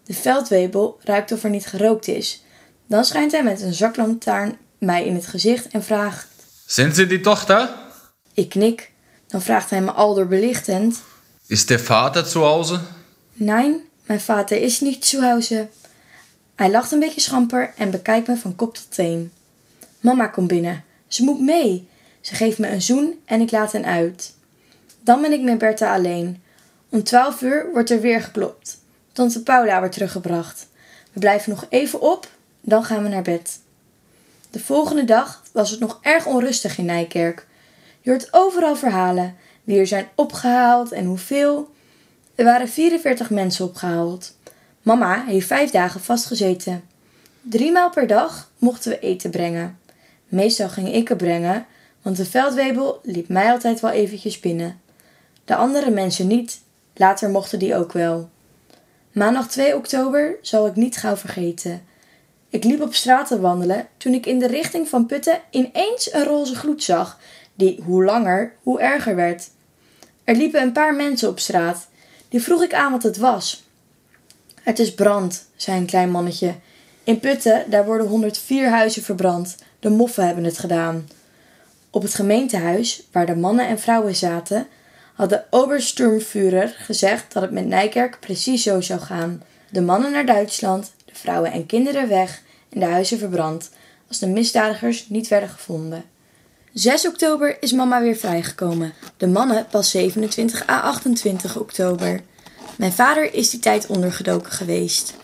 De 0.05 0.15
veldwebel 0.15 0.99
ruikt 1.03 1.33
of 1.33 1.45
er 1.45 1.51
niet 1.51 1.67
gerookt 1.67 2.09
is. 2.09 2.45
Dan 2.87 3.05
schijnt 3.05 3.33
hij 3.33 3.43
met 3.43 3.61
een 3.61 3.75
zaklantaarn 3.75 4.59
mij 4.79 5.07
in 5.07 5.15
het 5.15 5.27
gezicht 5.27 5.69
en 5.69 5.85
vraagt: 5.85 6.27
Sind 6.67 6.95
Sie 6.95 7.07
die 7.07 7.21
Tochter? 7.21 7.71
Ik 8.35 8.49
knik. 8.49 8.91
Dan 9.27 9.43
vraagt 9.43 9.71
hij 9.71 9.81
me 9.81 9.91
aldoor 9.91 10.27
belichtend: 10.27 11.01
Ist 11.47 11.69
der 11.69 11.81
Vater 11.81 12.27
zu 12.27 12.41
Hause? 12.41 12.81
Nein, 13.33 13.81
mijn 14.07 14.21
vader 14.21 14.62
is 14.62 14.81
niet 14.81 15.05
zu 15.05 15.21
Hause. 15.21 15.69
Hij 16.55 16.71
lacht 16.71 16.93
een 16.93 16.99
beetje 16.99 17.21
schamper 17.21 17.73
en 17.77 17.91
bekijkt 17.91 18.29
me 18.29 18.37
van 18.37 18.57
kop 18.57 18.75
tot 18.75 18.95
teen. 18.95 19.33
Mama 20.03 20.27
komt 20.27 20.49
binnen. 20.49 20.85
Ze 21.07 21.25
moet 21.25 21.41
mee. 21.41 21.88
Ze 22.21 22.35
geeft 22.35 22.59
me 22.59 22.69
een 22.69 22.83
zoen 22.83 23.21
en 23.25 23.41
ik 23.41 23.51
laat 23.51 23.73
hen 23.73 23.85
uit. 23.85 24.35
Dan 25.01 25.21
ben 25.21 25.33
ik 25.33 25.43
met 25.43 25.59
Bertha 25.59 25.95
alleen. 25.95 26.43
Om 26.88 27.03
twaalf 27.03 27.43
uur 27.43 27.71
wordt 27.73 27.91
er 27.91 28.01
weer 28.01 28.21
geklopt. 28.21 28.79
Tante 29.12 29.43
Paula 29.43 29.79
wordt 29.79 29.95
teruggebracht. 29.95 30.69
We 31.12 31.21
blijven 31.21 31.51
nog 31.51 31.67
even 31.69 32.01
op, 32.01 32.29
dan 32.61 32.85
gaan 32.85 33.03
we 33.03 33.09
naar 33.09 33.23
bed. 33.23 33.61
De 34.51 34.61
volgende 34.61 35.05
dag 35.05 35.43
was 35.53 35.71
het 35.71 35.81
nog 35.81 35.99
erg 36.03 36.27
onrustig 36.27 36.79
in 36.79 36.85
Nijkerk. 36.85 37.47
Je 38.01 38.11
hoort 38.11 38.29
overal 38.31 38.77
verhalen, 38.77 39.37
wie 39.65 39.79
er 39.79 39.87
zijn 39.87 40.09
opgehaald 40.15 40.93
en 40.93 41.05
hoeveel. 41.05 41.71
Er 42.35 42.45
waren 42.45 42.69
44 42.69 43.31
mensen 43.31 43.65
opgehaald. 43.65 44.37
Mama 44.83 45.25
heeft 45.25 45.47
vijf 45.47 45.71
dagen 45.71 46.01
vastgezeten. 46.01 46.85
Drie 47.41 47.73
maal 47.73 47.91
per 47.91 48.07
dag 48.07 48.51
mochten 48.59 48.91
we 48.91 48.99
eten 48.99 49.31
brengen. 49.31 49.79
Meestal 50.33 50.68
ging 50.68 50.95
ik 50.95 51.09
het 51.09 51.18
brengen, 51.18 51.66
want 52.03 52.16
de 52.16 52.25
veldwebel 52.25 53.01
liep 53.03 53.29
mij 53.29 53.51
altijd 53.51 53.81
wel 53.81 53.90
eventjes 53.90 54.40
binnen. 54.40 54.81
De 55.45 55.55
andere 55.55 55.90
mensen 55.90 56.27
niet, 56.27 56.61
later 56.95 57.31
mochten 57.31 57.59
die 57.59 57.77
ook 57.77 57.92
wel. 57.92 58.31
Maandag 59.12 59.49
2 59.49 59.77
oktober 59.77 60.37
zal 60.42 60.66
ik 60.66 60.77
niet 60.77 60.97
gauw 60.97 61.16
vergeten. 61.16 61.83
Ik 62.49 62.64
liep 62.64 62.81
op 62.81 62.95
straat 62.95 63.27
te 63.27 63.40
wandelen 63.40 63.88
toen 63.97 64.14
ik 64.14 64.27
in 64.27 64.38
de 64.38 64.47
richting 64.47 64.88
van 64.88 65.07
Putten 65.07 65.40
ineens 65.51 66.12
een 66.12 66.25
roze 66.25 66.55
gloed 66.55 66.83
zag, 66.83 67.18
die 67.55 67.83
hoe 67.85 68.05
langer, 68.05 68.55
hoe 68.62 68.81
erger 68.81 69.16
werd. 69.16 69.51
Er 70.25 70.37
liepen 70.37 70.62
een 70.62 70.73
paar 70.73 70.95
mensen 70.95 71.29
op 71.29 71.38
straat. 71.38 71.88
Die 72.29 72.42
vroeg 72.42 72.62
ik 72.62 72.75
aan 72.75 72.92
wat 72.92 73.03
het 73.03 73.16
was. 73.16 73.64
Het 74.62 74.79
is 74.79 74.95
brand, 74.95 75.47
zei 75.57 75.79
een 75.79 75.87
klein 75.87 76.11
mannetje. 76.11 76.55
In 77.05 77.21
Putten, 77.21 77.71
daar 77.71 77.85
worden 77.85 78.07
104 78.07 78.69
huizen 78.69 79.03
verbrand. 79.03 79.57
De 79.81 79.91
moffen 79.91 80.27
hebben 80.27 80.45
het 80.45 80.59
gedaan. 80.59 81.09
Op 81.91 82.03
het 82.03 82.15
gemeentehuis, 82.15 83.03
waar 83.12 83.27
de 83.27 83.37
mannen 83.37 83.67
en 83.69 83.79
vrouwen 83.79 84.17
zaten, 84.17 84.67
had 85.15 85.29
de 85.29 85.43
Obersturmführer 85.51 86.75
gezegd 86.79 87.33
dat 87.33 87.43
het 87.43 87.51
met 87.51 87.67
Nijkerk 87.67 88.21
precies 88.21 88.62
zo 88.62 88.81
zou 88.81 89.01
gaan. 89.01 89.43
De 89.71 89.81
mannen 89.81 90.12
naar 90.12 90.27
Duitsland, 90.27 90.93
de 91.05 91.15
vrouwen 91.15 91.53
en 91.53 91.67
kinderen 91.67 92.09
weg 92.09 92.43
en 92.69 92.81
de 92.81 92.87
huizen 92.87 93.19
verbrand, 93.19 93.71
als 94.09 94.19
de 94.19 94.27
misdadigers 94.27 95.09
niet 95.09 95.29
werden 95.29 95.49
gevonden. 95.49 96.05
6 96.73 97.07
oktober 97.07 97.57
is 97.61 97.73
mama 97.73 98.01
weer 98.01 98.17
vrijgekomen. 98.17 98.93
De 99.17 99.27
mannen 99.27 99.67
pas 99.71 99.91
27 99.91 100.69
à 100.69 100.81
28 100.81 101.59
oktober. 101.59 102.21
Mijn 102.77 102.93
vader 102.93 103.35
is 103.35 103.51
die 103.51 103.61
tijd 103.61 103.87
ondergedoken 103.87 104.53
geweest. 104.53 105.15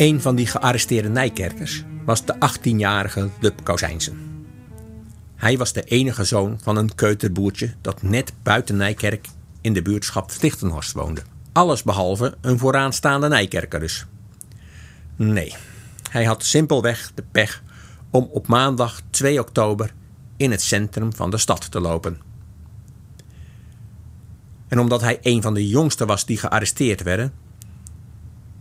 Een 0.00 0.20
van 0.20 0.36
die 0.36 0.46
gearresteerde 0.46 1.08
Nijkerkers 1.08 1.84
was 2.04 2.24
de 2.24 2.34
18-jarige 2.34 3.28
Lub 3.40 3.64
Kauzijnsen. 3.64 4.44
Hij 5.36 5.58
was 5.58 5.72
de 5.72 5.82
enige 5.82 6.24
zoon 6.24 6.58
van 6.62 6.76
een 6.76 6.94
keuterboertje 6.94 7.74
dat 7.80 8.02
net 8.02 8.32
buiten 8.42 8.76
Nijkerk 8.76 9.28
in 9.60 9.72
de 9.72 9.82
buurtschap 9.82 10.30
Stichtenhorst 10.30 10.92
woonde. 10.92 11.22
Alles 11.52 11.82
behalve 11.82 12.36
een 12.40 12.58
vooraanstaande 12.58 13.28
Nijkerker 13.28 13.80
dus. 13.80 14.06
Nee, 15.16 15.54
hij 16.10 16.24
had 16.24 16.44
simpelweg 16.44 17.12
de 17.14 17.24
pech 17.32 17.62
om 18.10 18.28
op 18.32 18.46
maandag 18.46 19.00
2 19.10 19.40
oktober 19.40 19.94
in 20.36 20.50
het 20.50 20.62
centrum 20.62 21.14
van 21.14 21.30
de 21.30 21.38
stad 21.38 21.70
te 21.70 21.80
lopen. 21.80 22.20
En 24.68 24.78
omdat 24.78 25.00
hij 25.00 25.18
een 25.22 25.42
van 25.42 25.54
de 25.54 25.68
jongsten 25.68 26.06
was 26.06 26.26
die 26.26 26.38
gearresteerd 26.38 27.02
werden, 27.02 27.32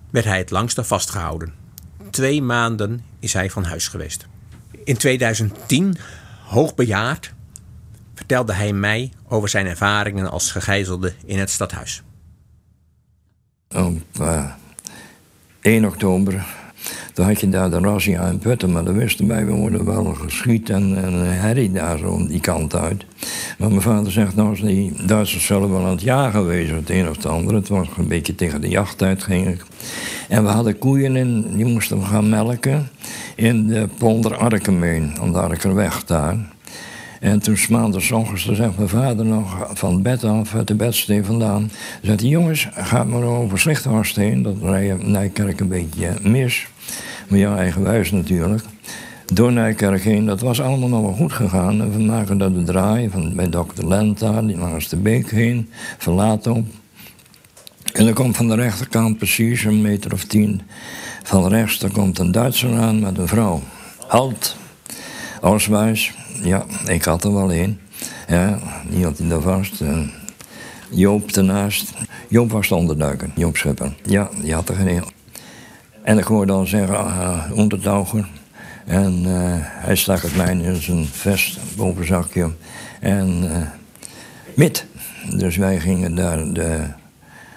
werd 0.10 0.26
hij 0.26 0.38
het 0.38 0.50
langste 0.50 0.84
vastgehouden. 0.84 1.54
Twee 2.10 2.42
maanden 2.42 3.04
is 3.20 3.34
hij 3.34 3.50
van 3.50 3.64
huis 3.64 3.88
geweest. 3.88 4.28
In 4.84 4.98
2010, 4.98 5.98
hoogbejaard, 6.46 7.34
vertelde 8.16 8.54
hij 8.54 8.74
mij 8.74 9.12
over 9.28 9.50
zijn 9.50 9.66
ervaringen 9.66 10.32
als 10.32 10.52
gegijzelde 10.52 11.14
in 11.26 11.40
het 11.40 11.50
stadhuis. 11.50 12.04
Op 13.76 14.02
uh, 14.22 14.52
1 15.62 15.86
oktober 15.86 16.46
toen 17.14 17.26
had 17.26 17.40
je 17.40 17.50
daar 17.50 17.70
de 17.70 17.80
razzia 17.80 18.28
in 18.28 18.40
Putten, 18.40 18.72
maar 18.72 18.84
dat 18.84 18.96
wisten 18.96 19.28
wij, 19.28 19.46
we 19.46 19.52
worden 19.52 19.86
wel 19.86 20.04
geschiet 20.04 20.70
en, 20.70 21.04
en 21.04 21.40
herrie 21.40 21.72
daar 21.72 21.98
zo 21.98 22.28
die 22.28 22.40
kant 22.40 22.76
uit. 22.76 23.06
Maar 23.58 23.70
mijn 23.70 23.82
vader 23.82 24.12
zegt, 24.12 24.36
nou, 24.36 24.62
die 24.62 24.94
Duitsers 25.06 25.46
zullen 25.46 25.72
wel 25.72 25.86
aan 25.86 25.92
het 25.92 26.02
jagen 26.02 26.46
wezen, 26.46 26.76
het 26.76 26.90
een 26.90 27.10
of 27.10 27.16
het 27.16 27.26
ander. 27.26 27.56
Het 27.56 27.68
was 27.68 27.88
een 27.98 28.08
beetje 28.08 28.36
tegen 28.36 28.62
de 28.62 28.70
jachttijd 28.70 29.24
ging 29.24 29.48
ik. 29.48 29.66
En 30.30 30.44
we 30.44 30.50
hadden 30.50 30.78
koeien 30.78 31.16
in, 31.16 31.46
die 31.56 31.66
moesten 31.66 32.00
we 32.00 32.06
gaan 32.06 32.30
melken 32.30 32.90
in 33.36 33.68
de 33.68 33.88
polder 33.98 34.38
Arkemeen, 34.38 35.14
aan 35.22 35.32
de 35.32 35.40
Arkerweg 35.40 36.04
daar. 36.06 36.38
En 37.20 37.40
toen 37.40 37.58
maandags 37.70 38.12
ochtends, 38.12 38.46
zegt 38.46 38.78
mijn 38.78 38.90
vader 38.90 39.26
nog 39.26 39.70
van 39.74 40.02
bed 40.02 40.24
af, 40.24 40.56
uit 40.56 40.68
de 40.68 40.76
bedsteen 40.76 41.26
vandaan. 41.26 41.72
Zegt 42.02 42.20
hij, 42.20 42.30
jongens, 42.30 42.68
ga 42.74 43.04
maar 43.04 43.24
over 43.24 43.60
Slichthorst 43.60 44.16
heen. 44.16 44.42
Dat 44.42 44.56
rijden 44.62 45.12
Nijkerk 45.12 45.60
een 45.60 45.68
beetje 45.68 46.14
mis. 46.22 46.68
Maar 47.30 47.40
ja, 47.40 47.58
eigenwijs 47.58 48.12
natuurlijk. 48.12 48.64
Door 49.34 49.52
Nijkerk 49.52 50.04
heen, 50.04 50.26
dat 50.26 50.42
was 50.42 50.62
allemaal 50.62 50.90
nog 50.90 51.02
wel 51.02 51.14
goed 51.14 51.34
gegaan. 51.34 51.82
En 51.82 51.92
we 51.92 52.04
maken 52.04 52.38
dat 52.38 52.54
de 52.54 52.64
draai 52.64 53.10
van, 53.10 53.36
bij 53.36 53.50
dokter 53.50 53.88
Lenta, 53.88 54.42
die 54.42 54.58
langs 54.58 54.90
de 54.90 54.98
beek 54.98 55.32
heen, 55.32 55.70
verlaat 55.98 56.48
op. 56.48 56.66
En 57.94 58.06
dan 58.06 58.14
komt 58.14 58.36
van 58.36 58.48
de 58.48 58.56
rechterkant 58.56 59.18
precies 59.18 59.64
een 59.64 59.82
meter 59.82 60.14
of 60.14 60.24
tien 60.24 60.62
van 61.24 61.48
rechts, 61.48 61.80
daar 61.80 61.92
komt 61.92 62.20
een 62.20 62.32
Duitser 62.32 62.78
aan 62.78 63.00
met 63.00 63.18
een 63.18 63.28
vrouw. 63.28 63.62
Halt, 64.08 64.56
Auswijs, 65.42 66.14
ja, 66.44 66.66
ik 66.88 67.04
had 67.04 67.24
er 67.24 67.34
wel 67.34 67.54
een. 67.54 67.80
Ja, 68.28 68.60
die 68.90 69.04
had 69.04 69.18
hij 69.18 69.28
daar 69.28 69.42
vast. 69.42 69.82
En 69.82 70.12
Joop 70.90 71.32
ernaast. 71.32 71.94
Joop 72.28 72.52
was 72.52 72.68
de 72.68 72.76
onderduiker, 72.76 73.30
Joop 73.36 73.58
Schipper. 73.58 73.96
Ja, 74.06 74.30
die 74.42 74.54
had 74.54 74.70
er 74.70 74.76
geen 74.76 75.04
En 76.10 76.18
ik 76.18 76.24
hoorde 76.24 76.52
dan 76.52 76.68
zeggen, 76.68 77.54
ondertaucher. 77.54 78.28
En 78.86 79.24
uh, 79.26 79.32
hij 79.62 79.96
stak 79.96 80.22
het 80.22 80.36
mijn 80.36 80.62
in 80.62 80.76
zijn 80.76 81.06
vest, 81.06 81.60
bovenzakje. 81.76 82.52
En 83.00 83.44
uh, 83.44 83.58
mit. 84.56 84.86
Dus 85.38 85.58
wij 85.58 85.80
gingen 85.80 86.16
daar 86.16 86.54
de, 86.54 86.80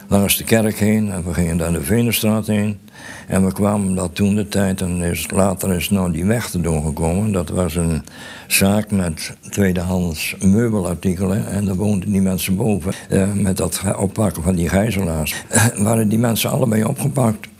langs 0.08 0.36
de 0.36 0.44
kerk 0.44 0.78
heen 0.78 1.12
en 1.12 1.24
we 1.24 1.34
gingen 1.34 1.56
daar 1.56 1.72
de 1.72 1.82
Venenstraat 1.82 2.46
heen. 2.46 2.78
En 3.26 3.44
we 3.44 3.52
kwamen 3.52 3.94
dat 3.94 4.14
toen 4.14 4.34
de 4.34 4.48
tijd, 4.48 4.80
en 4.80 5.02
is, 5.02 5.30
later 5.30 5.72
is 5.72 5.90
nou 5.90 6.12
die 6.12 6.24
weg 6.24 6.50
doen 6.50 6.84
gekomen. 6.84 7.32
Dat 7.32 7.48
was 7.48 7.74
een 7.74 8.02
zaak 8.46 8.90
met 8.90 9.36
tweedehands 9.50 10.36
meubelartikelen. 10.40 11.46
En 11.46 11.64
daar 11.64 11.76
woonden 11.76 12.12
die 12.12 12.22
mensen 12.22 12.56
boven. 12.56 12.92
Uh, 13.10 13.32
met 13.32 13.56
dat 13.56 13.82
oppakken 13.96 14.42
van 14.42 14.54
die 14.54 14.68
gijzelaars. 14.68 15.44
Waren 15.76 16.08
die 16.08 16.18
mensen 16.18 16.50
allebei 16.50 16.84
opgepakt. 16.84 17.50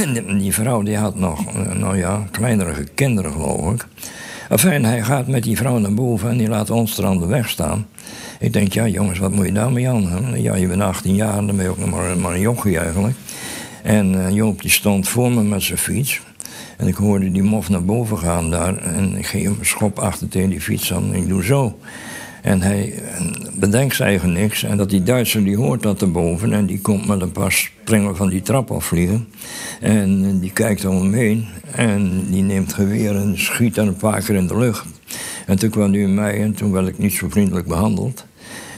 Die 0.38 0.54
vrouw 0.54 0.82
die 0.82 0.96
had 0.96 1.18
nog, 1.18 1.54
uh, 1.56 1.72
nou 1.72 1.96
ja, 1.96 2.26
kleinere 2.30 2.84
kinderen 2.94 3.32
geloof 3.32 3.72
ik. 3.72 3.86
Enfin, 4.48 4.84
hij 4.84 5.02
gaat 5.02 5.26
met 5.26 5.42
die 5.42 5.56
vrouw 5.56 5.78
naar 5.78 5.94
boven 5.94 6.30
en 6.30 6.36
die 6.36 6.48
laat 6.48 6.70
ons 6.70 6.98
er 6.98 7.06
aan 7.06 7.18
de 7.18 7.26
weg 7.26 7.48
staan. 7.48 7.86
Ik 8.38 8.52
denk, 8.52 8.72
ja 8.72 8.86
jongens, 8.86 9.18
wat 9.18 9.32
moet 9.32 9.46
je 9.46 9.52
daarmee 9.52 9.88
aan? 9.88 10.08
Hè? 10.08 10.36
Ja, 10.36 10.54
je 10.54 10.66
bent 10.66 10.82
18 10.82 11.14
jaar, 11.14 11.46
dan 11.46 11.56
ben 11.56 11.64
je 11.64 11.70
ook 11.70 11.78
nog 11.78 12.16
maar, 12.18 12.32
een 12.32 12.40
jochie 12.40 12.78
eigenlijk. 12.78 13.16
En 13.82 14.26
eh, 14.26 14.34
Joop 14.34 14.62
die 14.62 14.70
stond 14.70 15.08
voor 15.08 15.32
me 15.32 15.42
met 15.42 15.62
zijn 15.62 15.78
fiets. 15.78 16.20
En 16.76 16.86
ik 16.86 16.94
hoorde 16.94 17.30
die 17.30 17.42
mof 17.42 17.68
naar 17.68 17.84
boven 17.84 18.18
gaan 18.18 18.50
daar. 18.50 18.76
En 18.76 19.16
ik 19.16 19.26
hem 19.26 19.56
een 19.58 19.66
schop 19.66 19.98
achter 19.98 20.28
tegen 20.28 20.50
die 20.50 20.60
fiets 20.60 20.92
aan. 20.92 21.12
En 21.12 21.14
ik 21.14 21.28
doe 21.28 21.44
zo. 21.44 21.78
En 22.42 22.62
hij 22.62 22.92
eh, 22.92 23.20
bedenkt 23.54 24.00
eigenlijk 24.00 24.40
niks. 24.40 24.62
En 24.62 24.76
dat 24.76 24.90
die 24.90 25.02
Duitser 25.02 25.44
die 25.44 25.56
hoort 25.56 25.82
dat 25.82 26.02
erboven. 26.02 26.52
En 26.52 26.66
die 26.66 26.80
komt 26.80 27.06
met 27.06 27.20
een 27.20 27.32
paar 27.32 27.52
springen 27.52 28.16
van 28.16 28.28
die 28.28 28.42
trap 28.42 28.70
afvliegen. 28.70 29.28
En 29.80 30.24
eh, 30.24 30.40
die 30.40 30.52
kijkt 30.52 30.84
om 30.84 30.96
hem 30.96 31.12
heen. 31.12 31.46
En 31.72 32.22
die 32.30 32.42
neemt 32.42 32.72
geweer 32.72 33.16
en 33.16 33.38
schiet 33.38 33.74
dan 33.74 33.86
een 33.86 33.96
paar 33.96 34.22
keer 34.22 34.34
in 34.34 34.46
de 34.46 34.58
lucht. 34.58 34.86
En 35.46 35.58
toen 35.58 35.70
kwam 35.70 35.92
hij 35.92 36.00
in 36.00 36.14
mij 36.14 36.42
en 36.42 36.54
toen 36.54 36.72
werd 36.72 36.88
ik 36.88 36.98
niet 36.98 37.12
zo 37.12 37.28
vriendelijk 37.28 37.66
behandeld. 37.66 38.26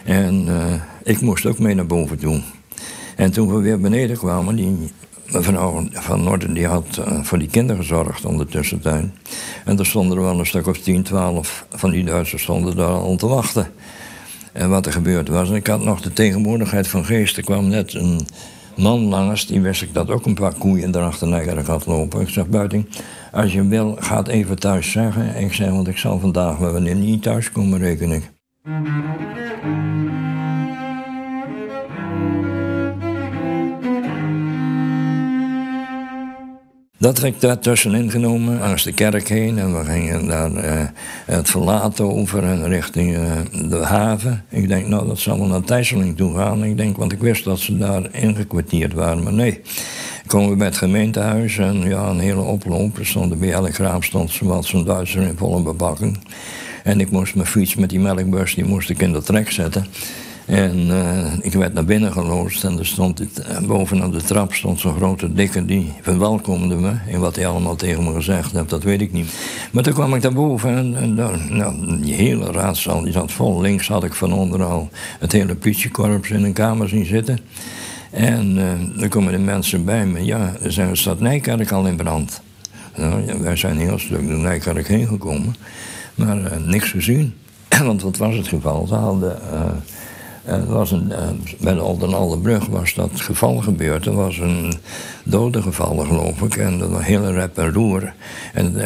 En 0.04 0.46
uh, 0.46 0.74
ik 1.02 1.20
moest 1.20 1.46
ook 1.46 1.58
mee 1.58 1.74
naar 1.74 1.86
boven 1.86 2.18
toe. 2.18 2.40
En 3.16 3.32
toen 3.32 3.54
we 3.54 3.60
weer 3.60 3.80
beneden 3.80 4.16
kwamen, 4.16 4.56
die 4.56 4.90
mevrouw 5.32 5.86
van 5.92 6.22
Noorden 6.22 6.54
die 6.54 6.66
had 6.66 7.00
uh, 7.00 7.22
voor 7.22 7.38
die 7.38 7.48
kinderen 7.48 7.82
gezorgd 7.82 8.24
ondertussen. 8.24 8.82
En 9.64 9.78
er 9.78 9.86
stonden 9.86 10.16
er 10.16 10.22
wel 10.22 10.38
een 10.38 10.46
stuk 10.46 10.66
of 10.66 10.78
10, 10.78 11.02
12 11.02 11.66
van 11.70 11.90
die 11.90 12.04
Duitsers 12.04 12.42
stonden 12.42 12.76
daar 12.76 12.88
al 12.88 13.16
te 13.16 13.26
wachten. 13.26 13.66
En 14.52 14.70
wat 14.70 14.86
er 14.86 14.92
gebeurd 14.92 15.28
was. 15.28 15.48
En 15.48 15.54
ik 15.54 15.66
had 15.66 15.84
nog 15.84 16.00
de 16.00 16.12
tegenwoordigheid 16.12 16.88
van 16.88 17.04
geest. 17.04 17.36
Er 17.36 17.42
kwam 17.42 17.68
net 17.68 17.94
een 17.94 18.26
man 18.76 19.00
langs, 19.00 19.46
die 19.46 19.60
wist 19.60 19.82
ik 19.82 19.94
dat 19.94 20.10
ook 20.10 20.26
een 20.26 20.34
paar 20.34 20.54
koeien 20.54 20.94
erachter 20.94 21.66
had 21.66 21.86
lopen. 21.86 22.20
Ik 22.20 22.28
zeg, 22.28 22.46
Buiting, 22.46 22.86
als 23.32 23.52
je 23.52 23.66
wil, 23.66 23.96
ga 23.98 24.24
even 24.24 24.58
thuis 24.58 24.90
zeggen. 24.90 25.36
Ik 25.36 25.52
zei, 25.52 25.70
want 25.70 25.88
ik 25.88 25.98
zal 25.98 26.18
vandaag 26.18 26.56
wel 26.56 26.72
wanneer 26.72 26.94
niet 26.94 27.22
thuis 27.22 27.52
komen, 27.52 27.78
reken 27.78 28.10
ik. 28.10 28.30
Dat 37.00 37.20
heb 37.20 37.34
ik 37.34 37.40
daar 37.40 37.58
tussenin 37.58 38.10
genomen, 38.10 38.58
langs 38.58 38.82
de 38.82 38.92
kerk 38.92 39.28
heen. 39.28 39.58
En 39.58 39.78
we 39.78 39.84
gingen 39.84 40.26
daar 40.26 40.50
uh, 40.50 40.80
het 41.26 41.50
verlaten 41.50 42.12
over 42.12 42.44
en 42.44 42.68
richting 42.68 43.16
uh, 43.16 43.32
de 43.70 43.76
haven. 43.76 44.44
Ik 44.48 44.68
denk, 44.68 44.86
nou, 44.86 45.06
dat 45.06 45.18
zal 45.18 45.38
wel 45.38 45.48
naar 45.48 45.62
Tijsseling 45.62 46.16
toe 46.16 46.36
gaan. 46.36 46.64
Ik 46.64 46.76
denk, 46.76 46.96
want 46.96 47.12
ik 47.12 47.20
wist 47.20 47.44
dat 47.44 47.58
ze 47.58 47.76
daar 47.76 48.14
ingekwartierd 48.14 48.92
waren. 48.92 49.22
Maar 49.22 49.32
nee, 49.32 49.60
komen 50.26 50.50
we 50.50 50.56
bij 50.56 50.66
het 50.66 50.76
gemeentehuis 50.76 51.58
en 51.58 51.80
ja, 51.80 52.08
een 52.08 52.20
hele 52.20 52.40
oploop. 52.40 52.98
Er 52.98 53.06
stond 53.06 53.38
bij 53.38 53.52
elk 53.52 53.76
raam 53.76 54.02
stond 54.02 54.30
zo'n 54.60 54.84
Duitser 54.84 55.22
in 55.22 55.36
volle 55.36 55.62
bebakking. 55.62 56.18
En 56.84 57.00
ik 57.00 57.10
moest 57.10 57.34
mijn 57.34 57.46
fiets 57.46 57.74
met 57.74 57.90
die 57.90 58.00
melkbus, 58.00 58.54
die 58.54 58.64
moest 58.64 58.90
ik 58.90 59.00
in 59.00 59.12
de 59.12 59.22
trek 59.22 59.50
zetten. 59.50 59.86
En 60.46 60.86
uh, 60.86 61.32
ik 61.40 61.52
werd 61.52 61.72
naar 61.72 61.84
binnen 61.84 62.12
geloosd 62.12 62.64
en 62.64 62.78
er 62.78 62.86
stond 62.86 63.20
uh, 63.20 63.26
bovenaan 63.66 64.10
de 64.10 64.22
trap 64.22 64.54
stond 64.54 64.80
zo'n 64.80 64.96
grote 64.96 65.32
dikke 65.32 65.64
die 65.64 65.92
verwelkomde 66.00 66.74
me. 66.74 66.92
En 67.08 67.20
wat 67.20 67.36
hij 67.36 67.46
allemaal 67.46 67.76
tegen 67.76 68.04
me 68.04 68.12
gezegd 68.12 68.52
heeft, 68.52 68.68
dat 68.68 68.82
weet 68.82 69.00
ik 69.00 69.12
niet. 69.12 69.32
Maar 69.72 69.82
toen 69.82 69.92
kwam 69.92 70.14
ik 70.14 70.22
daar 70.22 70.32
boven 70.32 70.76
en, 70.76 70.96
en 70.96 71.14
nou, 71.48 72.00
die 72.00 72.14
hele 72.14 72.52
raadzaal 72.52 73.02
die 73.02 73.12
zat 73.12 73.32
vol. 73.32 73.60
Links 73.60 73.88
had 73.88 74.04
ik 74.04 74.14
van 74.14 74.32
onder 74.32 74.62
al 74.62 74.88
het 75.18 75.32
hele 75.32 75.54
politiekorps 75.54 76.30
in 76.30 76.44
een 76.44 76.52
kamer 76.52 76.88
zien 76.88 77.06
zitten. 77.06 77.38
En 78.10 78.54
dan 78.96 79.08
komen 79.08 79.32
de 79.32 79.38
mensen 79.38 79.84
bij 79.84 80.06
me. 80.06 80.24
Ja, 80.24 80.52
er 80.62 80.72
zijn 80.72 80.96
stad 80.96 81.20
Nijkerk 81.20 81.72
al 81.72 81.86
in 81.86 81.96
brand. 81.96 82.40
Nou, 82.96 83.26
ja, 83.26 83.38
wij 83.38 83.56
zijn 83.56 83.78
heel 83.78 83.98
stuk 83.98 84.28
door 84.28 84.38
Nijkerk 84.38 84.88
heen 84.88 85.06
gekomen. 85.06 85.54
Maar 86.14 86.60
niks 86.66 86.90
gezien. 86.90 87.34
Want 87.84 88.02
wat 88.02 88.16
was 88.16 88.36
het 88.36 88.48
geval? 88.48 88.86
Ze 88.86 88.94
hadden 88.94 89.38
er 90.44 90.66
was 90.66 90.90
een, 90.90 91.12
eh, 91.12 91.28
bij 91.60 91.74
de 91.74 92.60
was 92.70 92.94
dat 92.94 93.10
geval 93.14 93.56
gebeurd. 93.56 94.06
Er 94.06 94.14
was 94.14 94.38
een 94.38 94.72
dode 95.24 95.62
gevallen, 95.62 96.06
geloof 96.06 96.40
ik. 96.40 96.56
En 96.56 96.78
dat 96.78 96.90
was 96.90 97.04
hele 97.04 97.32
rep 97.32 97.58
en 97.58 97.72
roer. 97.72 98.14
En 98.54 98.74
uh, 98.76 98.84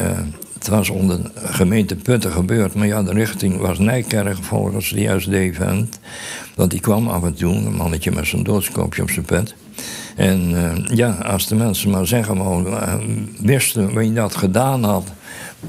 het 0.54 0.68
was 0.68 0.90
onder 0.90 1.20
gemeente 1.34 1.96
Putten 1.96 2.32
gebeurd. 2.32 2.74
Maar 2.74 2.86
ja, 2.86 3.02
de 3.02 3.12
richting 3.12 3.58
was 3.58 3.78
Nijkerk 3.78 4.36
volgens 4.40 4.90
de 4.90 5.14
SD-vent. 5.18 5.98
Want 6.54 6.70
die 6.70 6.80
kwam 6.80 7.08
af 7.08 7.24
en 7.24 7.34
toe, 7.34 7.54
een 7.54 7.74
mannetje 7.74 8.10
met 8.12 8.26
zijn 8.26 8.42
doodskopje 8.42 9.02
op 9.02 9.10
zijn 9.10 9.24
pet. 9.24 9.54
En 10.16 10.50
uh, 10.50 10.96
ja, 10.96 11.10
als 11.10 11.46
de 11.46 11.54
mensen 11.54 11.90
maar 11.90 12.06
zeggen, 12.06 12.36
maar, 12.36 13.00
wisten 13.40 13.94
wie 13.94 14.12
dat 14.12 14.36
gedaan 14.36 14.84
had... 14.84 15.12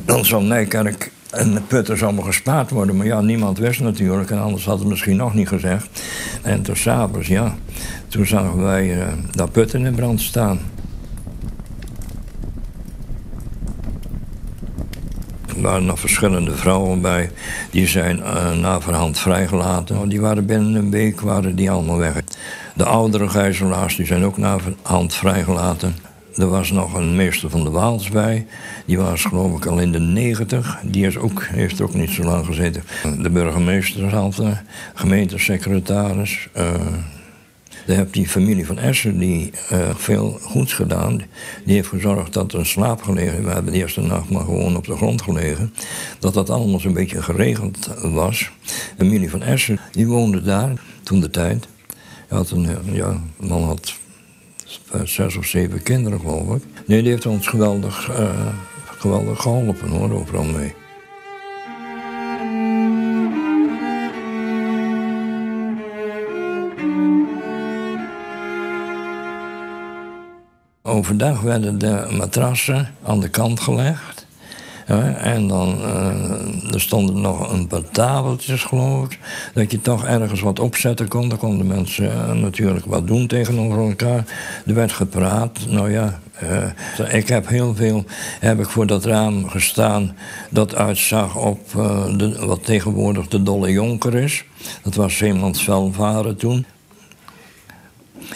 dan 0.06 0.26
zou 0.26 0.44
Nijkerk 0.44 1.12
en 1.36 1.54
de 1.54 1.62
putten 1.62 1.98
zou 1.98 2.12
allemaal 2.12 2.32
gespaard 2.32 2.70
worden. 2.70 2.98
Maar 2.98 3.06
ja, 3.06 3.22
niemand 3.22 3.58
wist 3.58 3.80
natuurlijk. 3.80 4.30
En 4.30 4.42
anders 4.42 4.66
had 4.66 4.80
het 4.80 4.88
misschien 4.88 5.16
nog 5.16 5.34
niet 5.34 5.48
gezegd. 5.48 6.04
En 6.42 6.62
toen 6.62 6.76
s'avonds, 6.76 7.28
ja, 7.28 7.56
toen 8.08 8.26
zagen 8.26 8.64
wij 8.64 8.98
uh, 8.98 9.08
dat 9.32 9.52
putten 9.52 9.86
in 9.86 9.96
brand 9.96 10.22
staan. 10.22 10.60
Er 15.56 15.62
waren 15.62 15.86
nog 15.86 16.00
verschillende 16.00 16.52
vrouwen 16.56 17.02
bij. 17.02 17.32
Die 17.72 17.88
zijn 17.88 18.18
uh, 18.18 18.52
na 18.52 18.82
verhand 18.82 19.20
vrijgelaten. 19.20 20.10
Die 20.10 20.22
waren 20.22 20.46
binnen 20.46 20.76
een 20.76 20.92
week 20.92 21.22
waren 21.22 21.56
die 21.56 21.72
allemaal 21.72 21.98
weg. 21.98 22.22
De 22.74 22.86
oudere 22.86 23.30
gijzelaars 23.30 23.96
die 23.96 24.06
zijn 24.06 24.24
ook 24.24 24.38
na 24.38 24.58
verhand 24.60 25.14
vrijgelaten. 25.14 25.96
Er 26.36 26.48
was 26.48 26.72
nog 26.72 26.94
een 26.94 27.16
meester 27.16 27.50
van 27.50 27.64
de 27.64 27.70
Waals 27.70 28.10
bij. 28.10 28.46
Die 28.86 28.98
was 28.98 29.24
geloof 29.26 29.58
ik 29.58 29.66
al 29.66 29.80
in 29.80 29.92
de 29.92 30.00
negentig. 30.00 30.80
Die 30.84 31.06
is 31.06 31.18
ook, 31.18 31.44
heeft 31.44 31.82
ook 31.82 31.94
niet 31.94 32.10
zo 32.10 32.24
lang 32.24 32.46
gezeten. 32.46 32.84
De 33.22 33.30
burgemeester 33.30 34.16
had, 34.16 34.36
de 34.36 34.58
gemeentesecretaris. 34.94 36.48
Uh, 36.58 36.74
dan 37.86 37.96
heb 37.96 38.14
die 38.14 38.28
familie 38.28 38.66
van 38.66 38.80
Essen 38.80 39.18
die 39.18 39.52
uh, 39.72 39.96
veel 39.96 40.40
goeds 40.42 40.74
gedaan. 40.74 41.22
Die 41.66 41.76
heeft 41.76 41.88
gezorgd 41.88 42.34
dat 42.34 42.54
een 42.54 42.66
slaap 42.66 43.02
gelegen. 43.02 43.44
We 43.44 43.52
hebben 43.52 43.74
de 43.74 43.80
eerste 43.80 44.02
nacht 44.02 44.30
maar 44.30 44.44
gewoon 44.44 44.76
op 44.78 44.86
de 44.86 44.96
grond 44.96 45.22
gelegen. 45.22 45.74
Dat 46.20 46.34
dat 46.34 46.50
allemaal 46.50 46.80
zo'n 46.80 46.94
beetje 46.94 47.22
geregeld 47.22 47.90
was. 48.02 48.52
De 48.66 49.06
familie 49.06 49.30
van 49.30 49.42
Essen 49.42 49.80
die 49.92 50.08
woonde 50.08 50.42
daar 50.42 50.74
toen 51.04 51.20
de 51.20 51.30
tijd. 51.30 51.68
Had 52.28 52.50
een, 52.50 52.68
ja, 52.92 53.22
man 53.38 53.64
had 53.64 53.96
zes 55.04 55.38
of 55.38 55.46
zeven 55.46 55.84
kinderen, 55.84 56.20
geloof 56.20 56.56
ik. 56.56 56.64
Nee, 56.86 57.02
die 57.02 57.12
heeft 57.12 57.26
ons 57.26 57.48
geweldig, 57.48 58.20
uh, 58.20 58.48
geweldig 58.86 59.42
geholpen 59.42 59.90
hoor, 59.90 60.12
overal 60.12 60.44
mee. 60.44 60.74
Overdag 70.82 71.42
werden 71.42 71.78
de 71.78 72.08
matrassen 72.18 72.96
aan 73.04 73.20
de 73.20 73.30
kant 73.30 73.60
gelegd 73.60 74.15
en 74.86 75.48
dan 75.48 75.78
uh, 75.82 76.74
er 76.74 76.82
stonden 76.82 77.22
nog 77.22 77.52
een 77.52 77.68
paar 77.68 77.90
tafeltjes, 77.92 78.64
geloof 78.64 79.06
ik. 79.06 79.20
Dat 79.54 79.72
je 79.72 79.82
toch 79.82 80.06
ergens 80.06 80.42
wat 80.42 80.60
opzetten 80.60 81.08
kon. 81.08 81.30
Dan 81.30 81.38
konden 81.38 81.68
mensen 81.68 82.06
uh, 82.06 82.32
natuurlijk 82.32 82.86
wat 82.86 83.08
doen 83.08 83.28
tegenover 83.28 83.90
elkaar. 83.90 84.26
Er 84.66 84.74
werd 84.74 84.92
gepraat. 84.92 85.60
Nou 85.70 85.92
ja, 85.92 86.20
uh, 87.00 87.14
ik 87.16 87.28
heb 87.28 87.48
heel 87.48 87.76
veel 87.76 88.04
heb 88.40 88.60
ik 88.60 88.70
voor 88.70 88.88
dat 88.88 89.06
raam 89.06 89.50
gestaan. 89.50 90.16
Dat 90.50 90.76
uitzag 90.76 91.36
op 91.36 91.72
wat 92.40 92.66
tegenwoordig 92.66 93.28
de 93.28 93.44
Dolle 93.44 93.72
Jonker 93.72 94.16
is. 94.16 94.44
Dat 94.84 94.96
was 94.96 95.18
Zeemans 95.18 95.64
Velvaren 95.64 96.38
toen. 96.38 96.66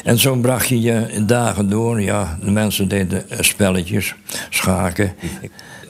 En 0.04 0.18
zo 0.18 0.36
bracht 0.36 0.68
je 0.68 0.82
je 0.82 1.24
dagen 1.26 1.70
door. 1.70 2.02
Ja, 2.02 2.38
de 2.42 2.52
mensen 2.52 2.88
deden 2.88 3.26
spelletjes, 3.40 4.16
schaken. 4.50 5.14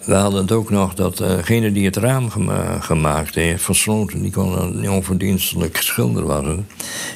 We 0.06 0.14
hadden 0.14 0.42
het 0.42 0.52
ook 0.52 0.70
nog 0.70 0.94
dat 0.94 1.18
degene 1.18 1.68
uh 1.68 1.74
die 1.74 1.86
het 1.86 1.96
raam 1.96 2.30
gemaakt 2.80 3.36
heeft, 3.36 3.64
versloten, 3.64 4.22
die 4.22 4.32
kon 4.32 4.62
een 4.62 4.92
onverdienstelijk 4.92 5.78
schilder 5.78 6.26
was. 6.26 6.46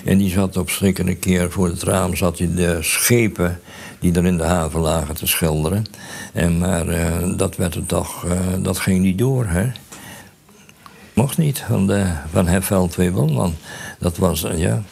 En 0.06 0.18
die 0.18 0.30
zat 0.30 0.58
op 0.58 0.70
een 1.08 1.20
keer 1.20 1.52
voor 1.52 1.68
het 1.68 1.84
raam, 1.84 2.16
zat 2.16 2.38
hij 2.38 2.54
de 2.56 2.78
schepen 2.82 3.60
die 4.00 4.14
er 4.14 4.26
in 4.26 4.38
de 4.38 4.44
haven 4.44 4.80
lagen 4.80 5.16
te 5.16 5.28
schilderen. 5.28 5.86
En 6.34 6.58
maar 6.58 6.88
uh, 6.88 7.38
dat 7.38 7.56
werd 7.56 7.74
het 7.74 7.88
toch, 7.88 8.26
uh, 8.26 8.32
dat 8.60 8.80
ging 8.80 9.00
niet 9.00 9.18
door, 9.18 9.46
hè. 9.46 9.72
Mocht 11.14 11.38
niet 11.38 11.64
van, 11.68 11.88
de, 11.88 12.06
van 12.32 12.48
want 13.34 13.56
Dat 14.00 14.18
was, 14.18 14.46
ja, 14.56 14.84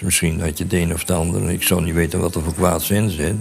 misschien 0.00 0.38
dat 0.38 0.58
je 0.58 0.64
het 0.64 0.72
een 0.72 0.92
of 0.92 1.00
het 1.00 1.10
ander... 1.10 1.50
Ik 1.50 1.62
zou 1.62 1.82
niet 1.84 1.94
weten 1.94 2.20
wat 2.20 2.34
er 2.34 2.42
voor 2.42 2.54
kwaads 2.54 2.90
in 2.90 3.10
zit. 3.10 3.36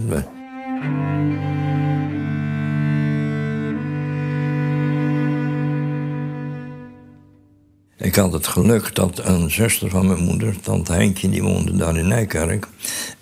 Ik 8.00 8.16
had 8.16 8.34
het 8.34 8.48
geluk 8.48 8.96
dat 8.96 9.22
een 9.26 9.52
zuster 9.52 9.90
van 9.90 10.08
mijn 10.08 10.24
moeder, 10.24 10.60
tante 10.62 10.92
Heintje, 10.92 11.30
die 11.30 11.44
woonde 11.44 11.76
daar 11.76 11.98
in 11.98 12.08
Nijkerk. 12.08 12.68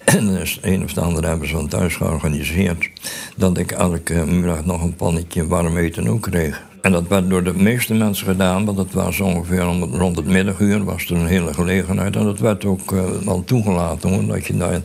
En 0.05 0.27
dus 0.27 0.59
een 0.61 0.83
of 0.83 0.97
ander 0.97 1.27
hebben 1.27 1.47
ze 1.47 1.53
van 1.53 1.67
thuis 1.67 1.95
georganiseerd. 1.95 2.89
Dat 3.37 3.57
ik 3.57 3.71
elke 3.71 4.25
middag 4.25 4.65
nog 4.65 4.83
een 4.83 4.95
pannetje 4.95 5.47
warm 5.47 5.77
eten 5.77 6.07
ook 6.07 6.21
kreeg. 6.21 6.63
En 6.81 6.91
dat 6.91 7.07
werd 7.07 7.29
door 7.29 7.43
de 7.43 7.53
meeste 7.53 7.93
mensen 7.93 8.27
gedaan, 8.27 8.65
want 8.65 8.77
het 8.77 8.93
was 8.93 9.19
ongeveer 9.19 9.61
rond 9.91 10.15
het 10.15 10.25
middaguur, 10.25 10.83
was 10.83 11.05
er 11.05 11.15
een 11.15 11.27
hele 11.27 11.53
gelegenheid. 11.53 12.15
En 12.15 12.23
dat 12.23 12.39
werd 12.39 12.65
ook 12.65 12.91
uh, 12.91 13.03
wel 13.25 13.43
toegelaten 13.43 14.13
hoor. 14.13 14.25
Dat 14.25 14.47
je 14.47 14.57
daar 14.57 14.81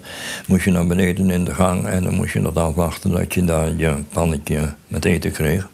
moest 0.46 0.64
je 0.64 0.70
naar 0.70 0.87
beneden 0.87 1.31
in 1.31 1.44
de 1.44 1.55
gang 1.55 1.87
en 1.87 2.03
dan 2.03 2.14
moest 2.14 2.33
je 2.33 2.42
dat 2.42 2.57
afwachten 2.57 3.11
dat 3.11 3.35
je 3.35 3.44
daar 3.44 3.74
je 3.76 3.94
pannetje 4.12 4.74
met 4.88 5.05
eten 5.05 5.33
kreeg. 5.33 5.68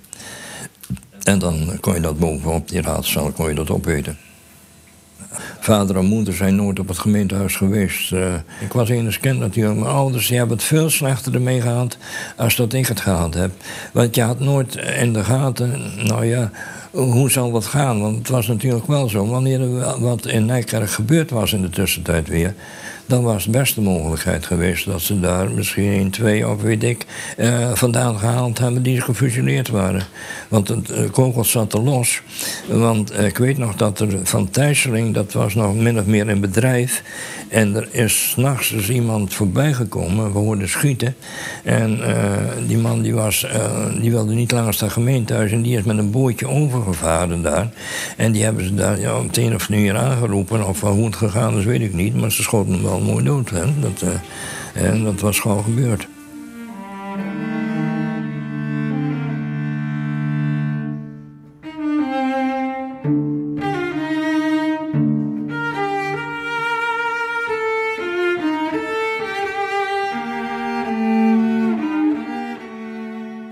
En 1.26 1.38
dan 1.38 1.78
kon 1.80 1.94
je 1.94 2.00
dat 2.00 2.18
bovenop 2.18 2.68
die 2.68 2.80
raadzaal 2.80 3.30
kon 3.30 3.48
je 3.48 3.54
dat 3.54 3.70
opeten. 3.70 4.18
Vader 5.60 5.96
en 5.96 6.04
moeder 6.04 6.34
zijn 6.34 6.56
nooit 6.56 6.78
op 6.78 6.88
het 6.88 6.98
gemeentehuis 6.98 7.56
geweest. 7.56 8.12
Uh, 8.12 8.34
ik 8.60 8.72
was 8.72 8.88
eens 8.88 9.20
kind 9.20 9.38
natuurlijk. 9.38 9.80
Mijn 9.80 9.92
ouders 9.92 10.28
die 10.28 10.38
hebben 10.38 10.56
het 10.56 10.66
veel 10.66 10.90
slechter 10.90 11.34
ermee 11.34 11.60
gehad 11.60 11.96
als 12.36 12.56
dat 12.56 12.72
ik 12.72 12.86
het 12.86 13.00
gehad 13.00 13.34
heb. 13.34 13.50
Want 13.92 14.14
je 14.14 14.22
had 14.22 14.40
nooit 14.40 14.74
in 14.74 15.12
de 15.12 15.24
gaten, 15.24 15.92
nou 16.04 16.24
ja, 16.24 16.50
hoe 16.90 17.30
zal 17.30 17.50
dat 17.50 17.64
gaan? 17.64 18.00
Want 18.00 18.18
het 18.18 18.28
was 18.28 18.46
natuurlijk 18.46 18.86
wel 18.86 19.08
zo. 19.08 19.26
Wanneer 19.26 19.60
er 19.60 20.00
wat 20.00 20.26
in 20.26 20.46
Nijkerk 20.46 20.90
gebeurd 20.90 21.30
was 21.30 21.52
in 21.52 21.62
de 21.62 21.70
tussentijd 21.70 22.28
weer 22.28 22.54
dan 23.06 23.22
was 23.22 23.42
het 23.42 23.52
best 23.52 23.74
de 23.74 23.80
mogelijkheid 23.80 24.46
geweest 24.46 24.84
dat 24.84 25.00
ze 25.00 25.20
daar 25.20 25.50
misschien 25.50 25.92
een, 25.92 26.10
twee 26.10 26.48
of 26.48 26.62
weet 26.62 26.82
ik 26.82 27.06
uh, 27.38 27.70
vandaan 27.74 28.18
gehaald 28.18 28.58
hebben 28.58 28.82
die 28.82 29.00
gefusioneerd 29.00 29.68
waren. 29.68 30.02
Want 30.48 30.68
het 30.68 30.90
uh, 30.90 31.10
kogel 31.10 31.44
zat 31.44 31.72
er 31.72 31.80
los. 31.80 32.22
Want 32.68 33.12
uh, 33.12 33.24
ik 33.24 33.38
weet 33.38 33.58
nog 33.58 33.74
dat 33.74 34.00
er 34.00 34.18
van 34.22 34.50
Thijsseling, 34.50 35.14
dat 35.14 35.32
was 35.32 35.54
nog 35.54 35.74
min 35.74 35.98
of 35.98 36.06
meer 36.06 36.28
in 36.28 36.40
bedrijf. 36.40 37.02
En 37.48 37.74
er 37.74 37.88
is 37.90 38.30
s'nachts 38.30 38.70
dus 38.70 38.88
iemand 38.88 39.34
voorbijgekomen, 39.34 40.32
we 40.32 40.38
hoorden 40.38 40.68
schieten. 40.68 41.16
En 41.64 42.00
die 42.66 42.78
man 42.78 43.02
die, 43.02 43.14
was, 43.14 43.46
die 44.00 44.10
wilde 44.10 44.34
niet 44.34 44.52
langs 44.52 44.78
dat 44.78 44.90
gemeentehuis 44.90 45.52
en 45.52 45.62
die 45.62 45.78
is 45.78 45.82
met 45.84 45.98
een 45.98 46.10
bootje 46.10 46.48
overgevaren 46.48 47.42
daar. 47.42 47.68
En 48.16 48.32
die 48.32 48.42
hebben 48.42 48.64
ze 48.64 48.74
daar 48.74 49.00
ja, 49.00 49.18
op 49.18 49.26
het 49.26 49.36
een 49.36 49.54
of 49.54 49.70
andere 49.70 49.98
aangeroepen. 49.98 50.66
Of 50.66 50.80
hoe 50.80 51.04
het 51.04 51.16
gegaan 51.16 51.58
is, 51.58 51.64
weet 51.64 51.80
ik 51.80 51.94
niet. 51.94 52.14
Maar 52.14 52.32
ze 52.32 52.42
schoten 52.42 52.72
hem 52.72 52.82
wel 52.82 52.95
mooi 53.00 53.24
dood. 53.24 53.50
Hè? 53.50 53.80
Dat, 53.80 54.04
en 54.74 55.04
dat 55.04 55.20
was 55.20 55.40
gewoon 55.40 55.64
gebeurd. 55.64 56.08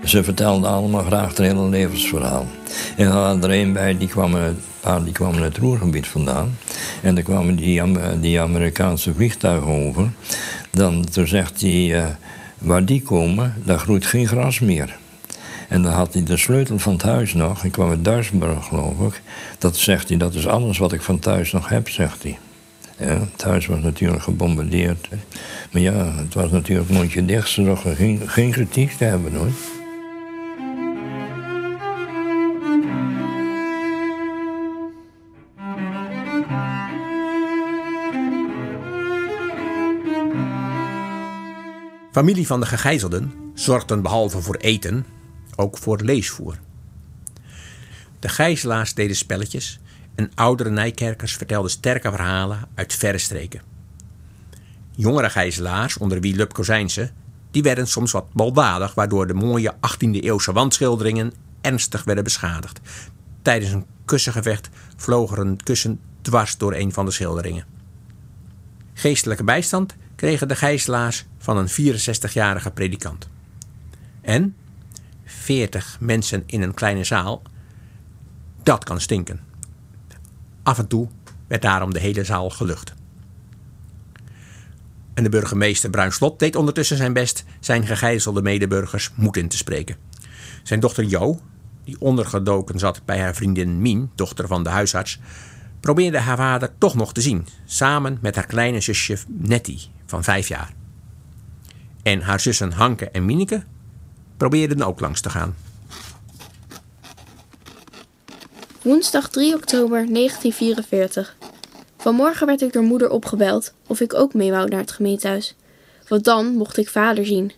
Ze 0.03 0.23
vertelden 0.23 0.69
allemaal 0.69 1.03
graag 1.03 1.27
het 1.27 1.37
hele 1.37 1.69
levensverhaal. 1.69 2.45
En 2.97 3.05
er 3.05 3.11
hadden 3.11 3.51
er 3.51 3.59
een 3.59 3.73
bij, 3.73 3.97
die 3.97 4.07
kwam, 4.07 4.33
een 4.33 4.57
paar 4.85 5.03
die 5.03 5.13
kwamen 5.13 5.41
uit 5.41 5.53
het 5.55 5.63
Roergebied 5.63 6.07
vandaan. 6.07 6.57
En 7.01 7.15
dan 7.15 7.23
kwamen 7.23 7.55
die, 7.55 7.81
die 8.19 8.41
Amerikaanse 8.41 9.13
vliegtuigen 9.13 9.67
over. 9.67 10.11
Dan 10.71 11.05
toen 11.11 11.27
zegt 11.27 11.61
hij, 11.61 11.71
uh, 11.71 12.05
waar 12.57 12.85
die 12.85 13.01
komen, 13.01 13.53
daar 13.63 13.79
groeit 13.79 14.05
geen 14.05 14.27
gras 14.27 14.59
meer. 14.59 14.97
En 15.69 15.81
dan 15.81 15.91
had 15.91 16.13
hij 16.13 16.23
de 16.23 16.37
sleutel 16.37 16.79
van 16.79 16.93
het 16.93 17.01
huis 17.01 17.33
nog. 17.33 17.63
Ik 17.63 17.71
kwam 17.71 17.89
uit 17.89 18.05
Duisburg, 18.05 18.65
geloof 18.65 18.99
ik. 18.99 19.21
Dat 19.57 19.77
zegt 19.77 20.09
hij, 20.09 20.17
dat 20.17 20.33
is 20.33 20.47
alles 20.47 20.77
wat 20.77 20.93
ik 20.93 21.01
van 21.01 21.19
thuis 21.19 21.51
nog 21.51 21.69
heb, 21.69 21.89
zegt 21.89 22.23
hij. 22.23 22.37
Ja, 22.97 23.19
het 23.31 23.43
huis 23.43 23.65
was 23.65 23.79
natuurlijk 23.79 24.23
gebombardeerd. 24.23 25.09
Maar 25.71 25.81
ja, 25.81 26.13
het 26.15 26.33
was 26.33 26.51
natuurlijk 26.51 26.89
mondje 26.89 27.25
dicht. 27.25 27.49
Ze 27.49 27.61
nog 27.61 27.81
geen, 27.95 28.21
geen 28.25 28.51
kritiek 28.51 28.91
te 28.91 29.03
hebben, 29.03 29.33
hoor. 29.35 29.74
Familie 42.15 42.47
van 42.47 42.59
de 42.59 42.65
gegijzelden 42.65 43.33
zorgden 43.53 44.01
behalve 44.01 44.41
voor 44.41 44.55
eten 44.55 45.05
ook 45.55 45.77
voor 45.77 46.01
leesvoer. 46.01 46.59
De 48.19 48.29
gijzelaars 48.29 48.93
deden 48.93 49.15
spelletjes 49.15 49.79
en 50.15 50.31
oudere 50.35 50.69
Nijkerkers 50.69 51.35
vertelden 51.35 51.71
sterke 51.71 52.09
verhalen 52.09 52.67
uit 52.75 52.93
verre 52.93 53.17
streken. 53.17 53.61
Jongere 54.91 55.29
gijzelaars, 55.29 55.97
onder 55.97 56.21
wie 56.21 56.35
Lub 56.35 56.53
Kozijnse, 56.53 57.11
die 57.51 57.63
werden 57.63 57.87
soms 57.87 58.11
wat 58.11 58.33
baldadig, 58.33 58.93
waardoor 58.93 59.27
de 59.27 59.33
mooie 59.33 59.73
18e-eeuwse 59.73 60.51
wandschilderingen 60.53 61.33
ernstig 61.61 62.03
werden 62.03 62.23
beschadigd. 62.23 62.79
Tijdens 63.41 63.71
een 63.71 63.85
kussengevecht 64.05 64.69
vloog 64.95 65.31
er 65.31 65.39
een 65.39 65.63
kussen 65.63 65.99
dwars 66.21 66.57
door 66.57 66.73
een 66.73 66.93
van 66.93 67.05
de 67.05 67.11
schilderingen. 67.11 67.65
Geestelijke 68.93 69.43
bijstand 69.43 69.95
kregen 70.15 70.47
de 70.47 70.55
gijzelaars 70.55 71.25
van 71.37 71.57
een 71.57 71.69
64-jarige 71.69 72.71
predikant. 72.71 73.29
En 74.21 74.55
40 75.23 75.97
mensen 75.99 76.43
in 76.45 76.61
een 76.61 76.73
kleine 76.73 77.03
zaal, 77.03 77.41
dat 78.63 78.83
kan 78.83 79.01
stinken. 79.01 79.39
Af 80.63 80.77
en 80.77 80.87
toe 80.87 81.07
werd 81.47 81.61
daarom 81.61 81.93
de 81.93 81.99
hele 81.99 82.23
zaal 82.23 82.49
gelucht. 82.49 82.93
En 85.13 85.23
de 85.23 85.29
burgemeester 85.29 85.89
Bruinslot 85.89 86.39
deed 86.39 86.55
ondertussen 86.55 86.97
zijn 86.97 87.13
best 87.13 87.45
zijn 87.59 87.85
gegijzelde 87.85 88.41
medeburgers 88.41 89.11
moed 89.15 89.37
in 89.37 89.47
te 89.47 89.57
spreken. 89.57 89.95
Zijn 90.63 90.79
dochter 90.79 91.03
Jo, 91.03 91.39
die 91.83 91.95
ondergedoken 91.99 92.79
zat 92.79 93.01
bij 93.05 93.19
haar 93.19 93.35
vriendin 93.35 93.81
Mien, 93.81 94.11
dochter 94.15 94.47
van 94.47 94.63
de 94.63 94.69
huisarts, 94.69 95.19
probeerde 95.85 96.19
haar 96.19 96.37
vader 96.37 96.69
toch 96.77 96.95
nog 96.95 97.13
te 97.13 97.21
zien, 97.21 97.47
samen 97.65 98.17
met 98.21 98.35
haar 98.35 98.45
kleine 98.45 98.81
zusje 98.81 99.17
Nettie 99.27 99.81
van 100.05 100.23
vijf 100.23 100.47
jaar. 100.47 100.73
En 102.03 102.21
haar 102.21 102.39
zussen 102.39 102.71
Hanke 102.71 103.09
en 103.09 103.25
Mineke 103.25 103.63
probeerden 104.37 104.81
ook 104.81 104.99
langs 104.99 105.21
te 105.21 105.29
gaan. 105.29 105.55
Woensdag 108.81 109.29
3 109.29 109.55
oktober 109.55 110.13
1944. 110.13 111.35
Vanmorgen 111.97 112.47
werd 112.47 112.61
ik 112.61 112.73
door 112.73 112.83
moeder 112.83 113.09
opgebeld 113.09 113.73
of 113.87 113.99
ik 113.99 114.13
ook 114.13 114.33
mee 114.33 114.51
wou 114.51 114.69
naar 114.69 114.79
het 114.79 114.91
gemeentehuis. 114.91 115.55
Want 116.07 116.23
dan 116.23 116.55
mocht 116.55 116.77
ik 116.77 116.89
vader 116.89 117.25
zien. 117.25 117.51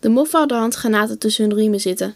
De 0.00 0.08
moffen 0.08 0.38
hadden 0.38 0.58
handgranaten 0.58 1.18
tussen 1.18 1.44
hun 1.44 1.58
riemen 1.58 1.80
zitten. 1.80 2.14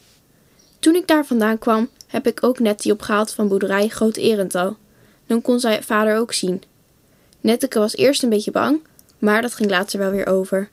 Toen 0.79 0.95
ik 0.95 1.07
daar 1.07 1.27
vandaan 1.27 1.59
kwam, 1.59 1.89
heb 2.07 2.27
ik 2.27 2.45
ook 2.45 2.59
Nettie 2.59 2.93
opgehaald 2.93 3.33
van 3.33 3.49
boerderij 3.49 3.89
Groot 3.89 4.17
Erental. 4.17 4.77
Dan 5.33 5.43
kon 5.43 5.61
zij 5.61 5.83
vader 5.83 6.17
ook 6.17 6.33
zien. 6.33 6.63
Netteke 7.41 7.79
was 7.79 7.97
eerst 7.97 8.23
een 8.23 8.29
beetje 8.29 8.51
bang, 8.51 8.81
maar 9.19 9.43
dat 9.43 9.55
ging 9.55 9.71
later 9.71 9.99
wel 9.99 10.11
weer 10.11 10.27
over. 10.27 10.71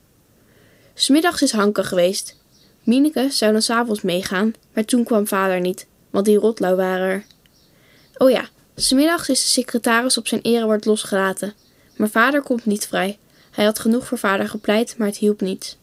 Smiddags 0.94 1.42
is 1.42 1.52
Hanke 1.52 1.84
geweest. 1.84 2.36
Mineke 2.82 3.30
zou 3.30 3.52
dan 3.52 3.62
s'avonds 3.62 4.02
meegaan, 4.02 4.52
maar 4.72 4.84
toen 4.84 5.04
kwam 5.04 5.26
vader 5.26 5.60
niet, 5.60 5.86
want 6.10 6.24
die 6.24 6.38
rotlauw 6.38 6.76
waren 6.76 7.08
er. 7.08 7.24
Oh 8.16 8.30
ja, 8.30 8.48
smiddags 8.74 9.28
is 9.28 9.42
de 9.42 9.48
secretaris 9.48 10.18
op 10.18 10.28
zijn 10.28 10.40
erewoord 10.40 10.84
losgelaten. 10.84 11.54
Maar 11.96 12.08
vader 12.08 12.42
komt 12.42 12.66
niet 12.66 12.86
vrij. 12.86 13.18
Hij 13.50 13.64
had 13.64 13.78
genoeg 13.78 14.06
voor 14.06 14.18
vader 14.18 14.48
gepleit, 14.48 14.94
maar 14.98 15.06
het 15.06 15.16
hielp 15.16 15.40
niet. 15.40 15.76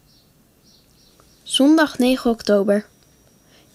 Zondag 1.42 1.98
9 1.98 2.30
oktober. 2.30 2.86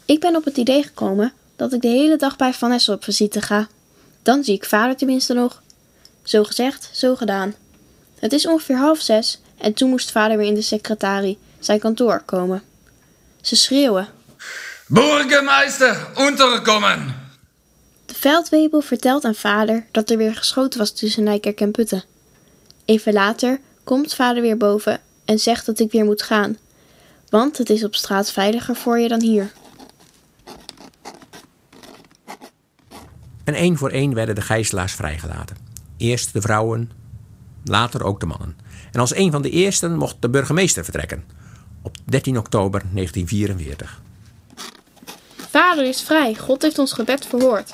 Ik 0.06 0.20
ben 0.20 0.36
op 0.36 0.46
het 0.46 0.58
idee 0.58 0.84
gekomen 0.84 1.34
dat 1.56 1.74
ik 1.74 1.82
de 1.82 1.88
hele 1.88 2.18
dag 2.18 2.36
bij 2.36 2.54
Vanessa 2.54 2.94
op 2.94 3.04
visite 3.04 3.42
ga. 3.42 3.68
Dan 4.24 4.44
zie 4.44 4.56
ik 4.56 4.66
vader 4.66 4.96
tenminste 4.96 5.34
nog. 5.34 5.62
Zo 6.24 6.44
gezegd, 6.44 6.90
zo 6.92 7.16
gedaan. 7.16 7.56
Het 8.20 8.34
is 8.34 8.48
ongeveer 8.48 8.78
half 8.78 9.00
zes 9.00 9.40
en 9.58 9.74
toen 9.74 9.90
moest 9.90 10.12
vader 10.12 10.38
weer 10.38 10.48
in 10.48 10.54
de 10.54 10.62
secretarie, 10.62 11.38
zijn 11.60 11.80
kantoor, 11.80 12.22
komen. 12.26 12.64
Ze 13.42 13.56
schreeuwen. 13.56 14.08
Burgemeester, 14.88 16.08
onderkomen! 16.16 17.22
De 18.06 18.14
veldwebel 18.14 18.82
vertelt 18.82 19.26
aan 19.26 19.36
vader 19.36 19.86
dat 19.92 20.10
er 20.10 20.18
weer 20.18 20.36
geschoten 20.36 20.80
was 20.80 20.92
tussen 20.92 21.24
Nijkerk 21.24 21.62
en 21.62 21.72
Putten. 21.72 22.04
Even 22.86 23.14
later 23.14 23.60
komt 23.84 24.14
vader 24.14 24.42
weer 24.42 24.58
boven 24.58 25.02
en 25.26 25.40
zegt 25.40 25.66
dat 25.66 25.80
ik 25.80 25.92
weer 25.92 26.06
moet 26.06 26.22
gaan, 26.22 26.58
want 27.30 27.58
het 27.58 27.70
is 27.70 27.84
op 27.84 27.96
straat 27.96 28.32
veiliger 28.32 28.76
voor 28.76 29.00
je 29.00 29.08
dan 29.08 29.22
hier. 29.22 29.52
En 33.44 33.54
één 33.54 33.78
voor 33.78 33.90
één 33.90 34.14
werden 34.14 34.36
de 34.36 34.42
gijzelaars 34.42 34.94
vrijgelaten. 34.94 35.58
Eerst 35.98 36.34
de 36.34 36.42
vrouwen, 36.42 36.92
later 37.64 38.04
ook 38.04 38.20
de 38.20 38.26
mannen. 38.26 38.56
En 38.92 39.00
als 39.00 39.16
een 39.16 39.32
van 39.32 39.42
de 39.42 39.50
eersten 39.50 39.98
mocht 39.98 40.16
de 40.20 40.30
burgemeester 40.30 40.84
vertrekken. 40.84 41.24
Op 41.82 41.98
13 42.06 42.38
oktober 42.38 42.82
1944. 42.94 44.02
Vader 45.50 45.86
is 45.86 46.02
vrij. 46.02 46.36
God 46.36 46.62
heeft 46.62 46.80
ons 46.80 46.94
gebed 46.94 47.26
verhoord. 47.26 47.74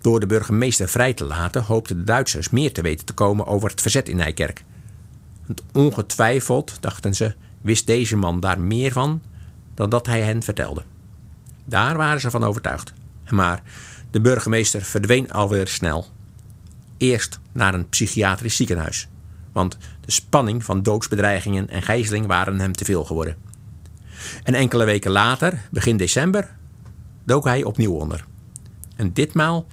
Door 0.00 0.20
de 0.20 0.26
burgemeester 0.26 0.88
vrij 0.88 1.14
te 1.14 1.24
laten 1.24 1.62
hoopten 1.62 1.96
de 1.96 2.04
Duitsers 2.04 2.50
meer 2.50 2.72
te 2.72 2.82
weten 2.82 3.06
te 3.06 3.14
komen 3.14 3.46
over 3.46 3.70
het 3.70 3.80
verzet 3.80 4.08
in 4.08 4.16
Nijkerk. 4.16 4.64
Want 5.46 5.62
ongetwijfeld, 5.72 6.76
dachten 6.80 7.14
ze, 7.14 7.34
wist 7.60 7.86
deze 7.86 8.16
man 8.16 8.40
daar 8.40 8.60
meer 8.60 8.92
van 8.92 9.22
dan 9.74 9.90
dat 9.90 10.06
hij 10.06 10.20
hen 10.20 10.42
vertelde. 10.42 10.82
Daar 11.64 11.96
waren 11.96 12.20
ze 12.20 12.30
van 12.30 12.44
overtuigd. 12.44 12.92
Maar 13.30 13.62
de 14.10 14.20
burgemeester 14.20 14.82
verdween 14.82 15.32
alweer 15.32 15.68
snel. 15.68 16.06
Eerst 16.96 17.40
naar 17.52 17.74
een 17.74 17.88
psychiatrisch 17.88 18.56
ziekenhuis. 18.56 19.08
Want 19.52 19.76
de 20.00 20.12
spanning 20.12 20.64
van 20.64 20.82
doodsbedreigingen 20.82 21.68
en 21.68 21.82
gijzeling 21.82 22.26
waren 22.26 22.60
hem 22.60 22.72
te 22.72 22.84
veel 22.84 23.04
geworden. 23.04 23.36
En 24.42 24.54
enkele 24.54 24.84
weken 24.84 25.10
later, 25.10 25.62
begin 25.70 25.96
december, 25.96 26.56
dook 27.24 27.44
hij 27.44 27.64
opnieuw 27.64 27.92
onder. 27.92 28.24
En 28.96 29.12
ditmaal 29.12 29.66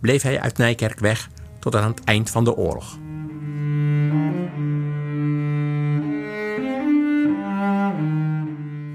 bleef 0.00 0.22
hij 0.22 0.40
uit 0.40 0.58
Nijkerk 0.58 0.98
weg 0.98 1.28
tot 1.58 1.76
aan 1.76 1.90
het 1.90 2.04
eind 2.04 2.30
van 2.30 2.44
de 2.44 2.56
oorlog. 2.56 2.98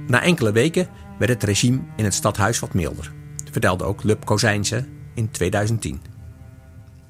Na 0.07 0.21
enkele 0.21 0.51
weken 0.51 0.87
werd 1.17 1.31
het 1.31 1.43
regime 1.43 1.79
in 1.95 2.03
het 2.03 2.13
stadhuis 2.13 2.59
wat 2.59 2.73
milder, 2.73 3.11
vertelde 3.53 3.83
ook 3.83 4.03
Lub 4.03 4.25
Kozijnse 4.25 4.85
in 5.13 5.31
2010. 5.31 6.01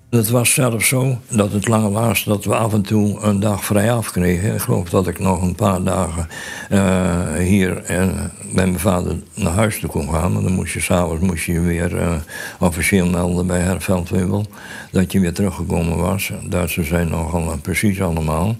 Het 0.09 0.29
was 0.29 0.53
zelfs 0.53 0.87
zo 0.87 1.17
dat 1.29 1.51
het 1.51 1.67
lange 1.67 1.89
was 1.89 2.23
dat 2.23 2.45
we 2.45 2.55
af 2.55 2.73
en 2.73 2.81
toe 2.81 3.19
een 3.21 3.39
dag 3.39 3.65
vrij 3.65 3.91
afkregen. 3.91 4.53
Ik 4.53 4.59
geloof 4.59 4.89
dat 4.89 5.07
ik 5.07 5.19
nog 5.19 5.41
een 5.41 5.55
paar 5.55 5.83
dagen 5.83 6.27
uh, 6.71 7.33
hier 7.33 7.91
uh, 7.91 8.11
bij 8.53 8.65
mijn 8.65 8.79
vader 8.79 9.15
naar 9.33 9.53
huis 9.53 9.79
toe 9.79 9.89
kon 9.89 10.09
gaan. 10.09 10.33
Maar 10.33 10.41
dan 10.41 10.51
moest 10.51 10.73
je 10.73 10.79
s'avonds 10.79 11.23
moest 11.23 11.45
je 11.45 11.59
weer 11.59 11.93
uh, 11.93 12.15
officieel 12.59 13.09
melden 13.09 13.47
bij 13.47 13.59
Herveldwebel 13.59 14.45
dat 14.91 15.11
je 15.11 15.19
weer 15.19 15.33
teruggekomen 15.33 15.97
was. 15.97 16.31
Duitsers 16.49 16.87
zijn 16.87 17.09
nogal 17.09 17.57
precies 17.61 18.01
allemaal. 18.01 18.55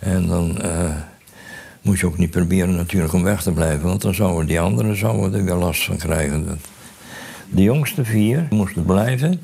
En 0.00 0.26
dan 0.26 0.58
moest 1.82 2.00
je 2.00 2.06
ook 2.06 2.18
niet 2.18 2.30
proberen 2.30 2.76
natuurlijk 2.76 3.12
om 3.12 3.22
weg 3.22 3.42
te 3.42 3.52
blijven, 3.52 3.86
want 3.86 4.02
dan 4.02 4.14
zouden 4.14 4.46
die 4.46 4.60
anderen 4.60 4.96
zouden 4.96 5.34
er 5.34 5.44
weer 5.44 5.54
last 5.54 5.84
van 5.84 5.96
krijgen. 5.96 6.58
De 7.50 7.62
jongste 7.62 8.04
vier 8.04 8.46
moesten 8.50 8.84
blijven. 8.84 9.40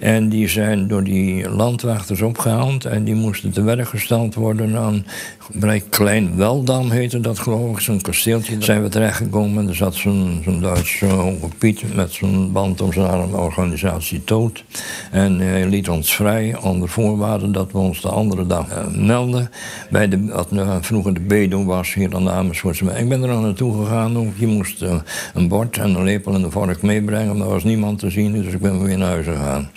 En 0.00 0.28
die 0.28 0.48
zijn 0.48 0.88
door 0.88 1.04
die 1.04 1.48
landwachters 1.48 2.22
opgehaald. 2.22 2.84
En 2.84 3.04
die 3.04 3.14
moesten 3.14 3.50
te 3.50 3.62
werk 3.62 3.88
gesteld 3.88 4.34
worden 4.34 4.76
aan 4.76 5.04
bij 5.52 5.82
Klein 5.88 6.36
Weldam 6.36 6.90
heette 6.90 7.20
dat 7.20 7.38
geloof 7.38 7.76
ik. 7.76 7.80
Zo'n 7.80 8.00
kasteeltje. 8.00 8.54
Daar 8.54 8.64
zijn 8.64 8.82
we 8.82 8.88
terechtgekomen. 8.88 9.68
Er 9.68 9.74
zat 9.74 9.94
zo'n 9.94 10.58
Duitse 10.60 11.06
hoge 11.06 11.48
Piet 11.58 11.94
met 11.94 12.12
zo'n 12.12 12.52
band 12.52 12.80
om 12.80 12.92
zijn 12.92 13.06
arm, 13.06 13.34
organisatie 13.34 14.24
Toot. 14.24 14.64
En 15.10 15.38
hij 15.38 15.66
liet 15.66 15.88
ons 15.88 16.14
vrij 16.14 16.56
onder 16.60 16.88
voorwaarde 16.88 17.50
dat 17.50 17.72
we 17.72 17.78
ons 17.78 18.00
de 18.00 18.08
andere 18.08 18.46
dag 18.46 18.66
uh, 18.70 19.06
melden. 19.06 19.50
Bij 19.90 20.08
de, 20.08 20.24
wat 20.24 20.48
uh, 20.52 20.76
vroeger 20.80 21.14
de 21.14 21.20
Bedo 21.20 21.64
was 21.64 21.94
hier 21.94 22.14
aan 22.14 22.24
de 22.24 22.30
Amersfoortse. 22.30 22.84
Ik 22.84 23.08
ben 23.08 23.22
er 23.22 23.30
al 23.30 23.40
naartoe 23.40 23.84
gegaan. 23.84 24.32
Je 24.36 24.46
moest 24.46 24.82
uh, 24.82 24.94
een 25.34 25.48
bord 25.48 25.78
en 25.78 25.94
een 25.94 26.04
lepel 26.04 26.34
en 26.34 26.42
een 26.42 26.50
vork 26.50 26.82
meebrengen. 26.82 27.39
Er 27.40 27.48
was 27.48 27.64
niemand 27.64 27.98
te 27.98 28.10
zien, 28.10 28.32
dus 28.32 28.52
ik 28.52 28.60
ben 28.60 28.82
weer 28.82 28.98
naar 28.98 29.08
huis 29.08 29.26
gegaan. 29.26 29.70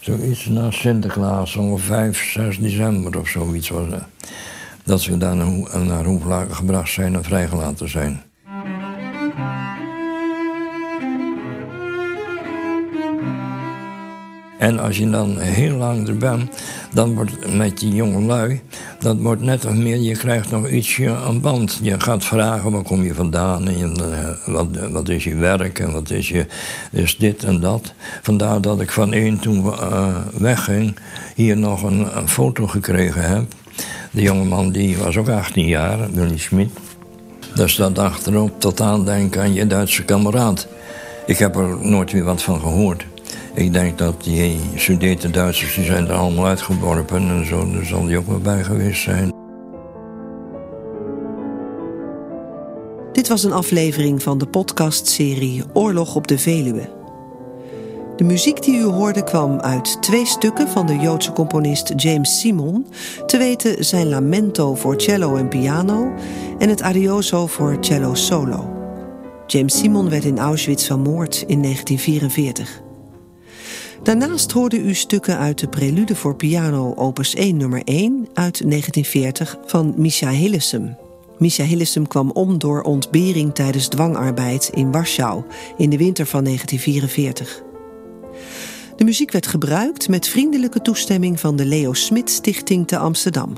Zoiets 0.00 0.46
na 0.46 0.70
Sinterklaas, 0.70 1.56
ongeveer 1.56 1.86
5, 1.86 2.30
6 2.32 2.58
december 2.58 3.18
of 3.18 3.28
zoiets 3.28 3.68
was 3.68 3.90
dat 3.90 4.02
dat 4.84 5.00
ze 5.00 5.18
daar 5.18 5.36
naar, 5.36 5.84
naar 5.84 6.04
gebracht 6.50 6.92
zijn 6.92 7.14
en 7.14 7.24
vrijgelaten 7.24 7.88
zijn. 7.88 8.22
En 14.64 14.78
als 14.78 14.98
je 14.98 15.10
dan 15.10 15.38
heel 15.38 15.76
lang 15.76 16.08
er 16.08 16.16
bent, 16.16 16.50
dan 16.92 17.14
wordt 17.14 17.54
met 17.54 17.78
die 17.78 17.94
jonge 17.94 18.20
lui, 18.20 18.60
dat 18.98 19.16
wordt 19.18 19.42
net 19.42 19.62
nog 19.62 19.74
meer, 19.74 19.96
je 19.96 20.16
krijgt 20.16 20.50
nog 20.50 20.68
ietsje 20.68 21.16
aan 21.16 21.40
band. 21.40 21.78
Je 21.82 22.00
gaat 22.00 22.24
vragen, 22.24 22.70
waar 22.70 22.82
kom 22.82 23.02
je 23.02 23.14
vandaan 23.14 23.68
en 23.68 23.96
eh, 23.96 24.54
wat, 24.54 24.66
wat 24.90 25.08
is 25.08 25.24
je 25.24 25.34
werk 25.34 25.78
en 25.78 25.92
wat 25.92 26.10
is 26.10 26.28
je, 26.28 26.46
is 26.90 27.16
dit 27.16 27.44
en 27.44 27.60
dat. 27.60 27.92
Vandaar 28.22 28.60
dat 28.60 28.80
ik 28.80 28.90
van 28.90 29.12
één 29.12 29.38
toen 29.38 29.64
uh, 29.64 30.16
wegging, 30.38 30.96
hier 31.34 31.56
nog 31.56 31.82
een, 31.82 32.06
foto 32.26 32.66
gekregen 32.66 33.22
heb. 33.22 33.44
De 34.10 34.22
jongeman 34.22 34.70
die 34.70 34.96
was 34.96 35.16
ook 35.16 35.28
18 35.28 35.66
jaar, 35.66 36.12
Willy 36.12 36.38
Schmid. 36.38 36.70
Daar 37.54 37.70
staat 37.70 37.98
achterop 37.98 38.60
tot 38.60 38.80
aandenken 38.80 39.40
aan 39.40 39.52
je 39.52 39.66
Duitse 39.66 40.04
kameraad. 40.04 40.66
Ik 41.26 41.38
heb 41.38 41.56
er 41.56 41.76
nooit 41.80 42.12
weer 42.12 42.24
wat 42.24 42.42
van 42.42 42.60
gehoord. 42.60 43.04
Ik 43.54 43.72
denk 43.72 43.98
dat 43.98 44.24
die 44.24 44.60
Sudeten 44.74 45.32
Duitsers 45.32 45.74
die 45.74 45.84
zijn 45.84 46.08
er 46.08 46.14
allemaal 46.14 46.46
uitgeworpen 46.46 47.28
en 47.28 47.46
zo. 47.46 47.70
Daar 47.72 47.84
zal 47.84 48.06
die 48.06 48.18
ook 48.18 48.26
wel 48.26 48.38
bij 48.38 48.64
geweest 48.64 49.02
zijn. 49.02 49.32
Dit 53.12 53.28
was 53.28 53.44
een 53.44 53.52
aflevering 53.52 54.22
van 54.22 54.38
de 54.38 54.46
podcastserie 54.46 55.62
Oorlog 55.72 56.14
op 56.14 56.26
de 56.26 56.38
Veluwe. 56.38 56.88
De 58.16 58.24
muziek 58.24 58.62
die 58.62 58.78
u 58.78 58.82
hoorde 58.82 59.24
kwam 59.24 59.60
uit 59.60 60.02
twee 60.02 60.26
stukken 60.26 60.68
van 60.68 60.86
de 60.86 60.98
Joodse 60.98 61.32
componist 61.32 61.92
James 61.96 62.40
Simon, 62.40 62.86
te 63.26 63.38
weten 63.38 63.84
zijn 63.84 64.08
Lamento 64.08 64.74
voor 64.74 65.00
cello 65.00 65.36
en 65.36 65.48
piano 65.48 66.12
en 66.58 66.68
het 66.68 66.82
Adioso 66.82 67.46
voor 67.46 67.76
cello 67.80 68.14
solo. 68.14 68.72
James 69.46 69.78
Simon 69.78 70.10
werd 70.10 70.24
in 70.24 70.38
Auschwitz 70.38 70.86
vermoord 70.86 71.44
in 71.46 71.62
1944. 71.62 72.83
Daarnaast 74.04 74.52
hoorde 74.52 74.78
u 74.78 74.94
stukken 74.94 75.38
uit 75.38 75.58
de 75.58 75.68
Prelude 75.68 76.16
voor 76.16 76.36
piano 76.36 76.94
opus 76.94 77.34
1 77.34 77.56
nummer 77.56 77.82
1 77.84 78.28
uit 78.34 78.70
1940 78.70 79.58
van 79.66 79.94
Misha 79.96 80.30
Hillesum. 80.30 80.96
Misha 81.38 81.64
Hillesum 81.64 82.08
kwam 82.08 82.30
om 82.30 82.58
door 82.58 82.82
ontbering 82.82 83.54
tijdens 83.54 83.88
dwangarbeid 83.88 84.70
in 84.74 84.92
Warschau 84.92 85.42
in 85.76 85.90
de 85.90 85.96
winter 85.96 86.26
van 86.26 86.44
1944. 86.44 87.62
De 88.96 89.04
muziek 89.04 89.32
werd 89.32 89.46
gebruikt 89.46 90.08
met 90.08 90.28
vriendelijke 90.28 90.80
toestemming 90.80 91.40
van 91.40 91.56
de 91.56 91.64
Leo 91.64 91.92
Smit 91.92 92.30
Stichting 92.30 92.86
te 92.86 92.98
Amsterdam, 92.98 93.56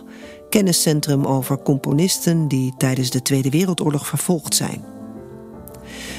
kenniscentrum 0.50 1.24
over 1.24 1.62
componisten 1.62 2.48
die 2.48 2.74
tijdens 2.76 3.10
de 3.10 3.22
Tweede 3.22 3.50
Wereldoorlog 3.50 4.06
vervolgd 4.06 4.54
zijn. 4.54 4.95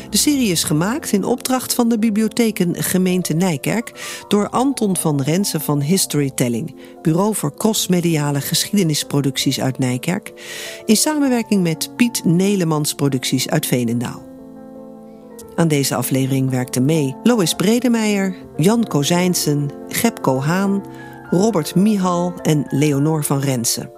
De 0.10 0.18
serie 0.18 0.52
is 0.52 0.64
gemaakt 0.64 1.12
in 1.12 1.24
opdracht 1.24 1.74
van 1.74 1.90
de 1.90 2.00
bibliotheken 2.00 2.84
Gemeente 2.84 3.34
Nijkerk 3.34 3.92
door 4.28 4.50
Anton 4.50 4.98
van 4.98 5.22
Rensen 5.22 5.62
van 5.62 5.82
Historytelling, 5.82 6.76
bureau 7.02 7.36
voor 7.36 7.56
crossmediale 7.56 8.42
geschiedenisproducties 8.42 9.62
uit 9.62 9.78
Nijkerk, 9.78 10.34
in 10.86 10.96
samenwerking 10.96 11.64
met 11.64 11.96
Piet 11.96 12.22
Nelemans 12.26 12.94
Producties 12.94 13.50
uit 13.50 13.66
Veenendaal. 13.66 14.26
Aan 15.56 15.68
deze 15.68 15.96
aflevering 15.96 16.50
werkten 16.50 16.86
mee 16.86 17.16
Lois 17.24 17.54
Bredemeijer, 17.54 18.36
Jan 18.58 18.84
Kozijnsen, 18.84 19.70
Gep 19.88 20.26
Haan, 20.26 20.84
Robert 21.30 21.76
Mihal 21.76 22.34
en 22.42 22.66
Leonor 22.70 23.24
van 23.24 23.40
Rensen. 23.40 23.97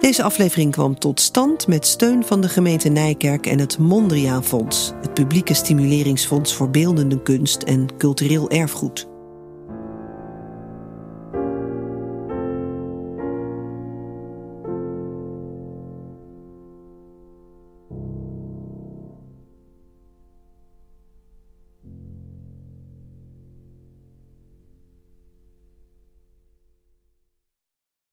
Deze 0.00 0.22
aflevering 0.22 0.72
kwam 0.72 0.98
tot 0.98 1.20
stand 1.20 1.66
met 1.66 1.86
steun 1.86 2.24
van 2.24 2.40
de 2.40 2.48
gemeente 2.48 2.88
Nijkerk 2.88 3.46
en 3.46 3.58
het 3.58 3.78
Mondriaan 3.78 4.44
Fonds, 4.44 4.92
het 5.00 5.14
publieke 5.14 5.54
stimuleringsfonds 5.54 6.54
voor 6.54 6.70
beeldende 6.70 7.22
kunst 7.22 7.62
en 7.62 7.96
cultureel 7.98 8.50
erfgoed. 8.50 9.09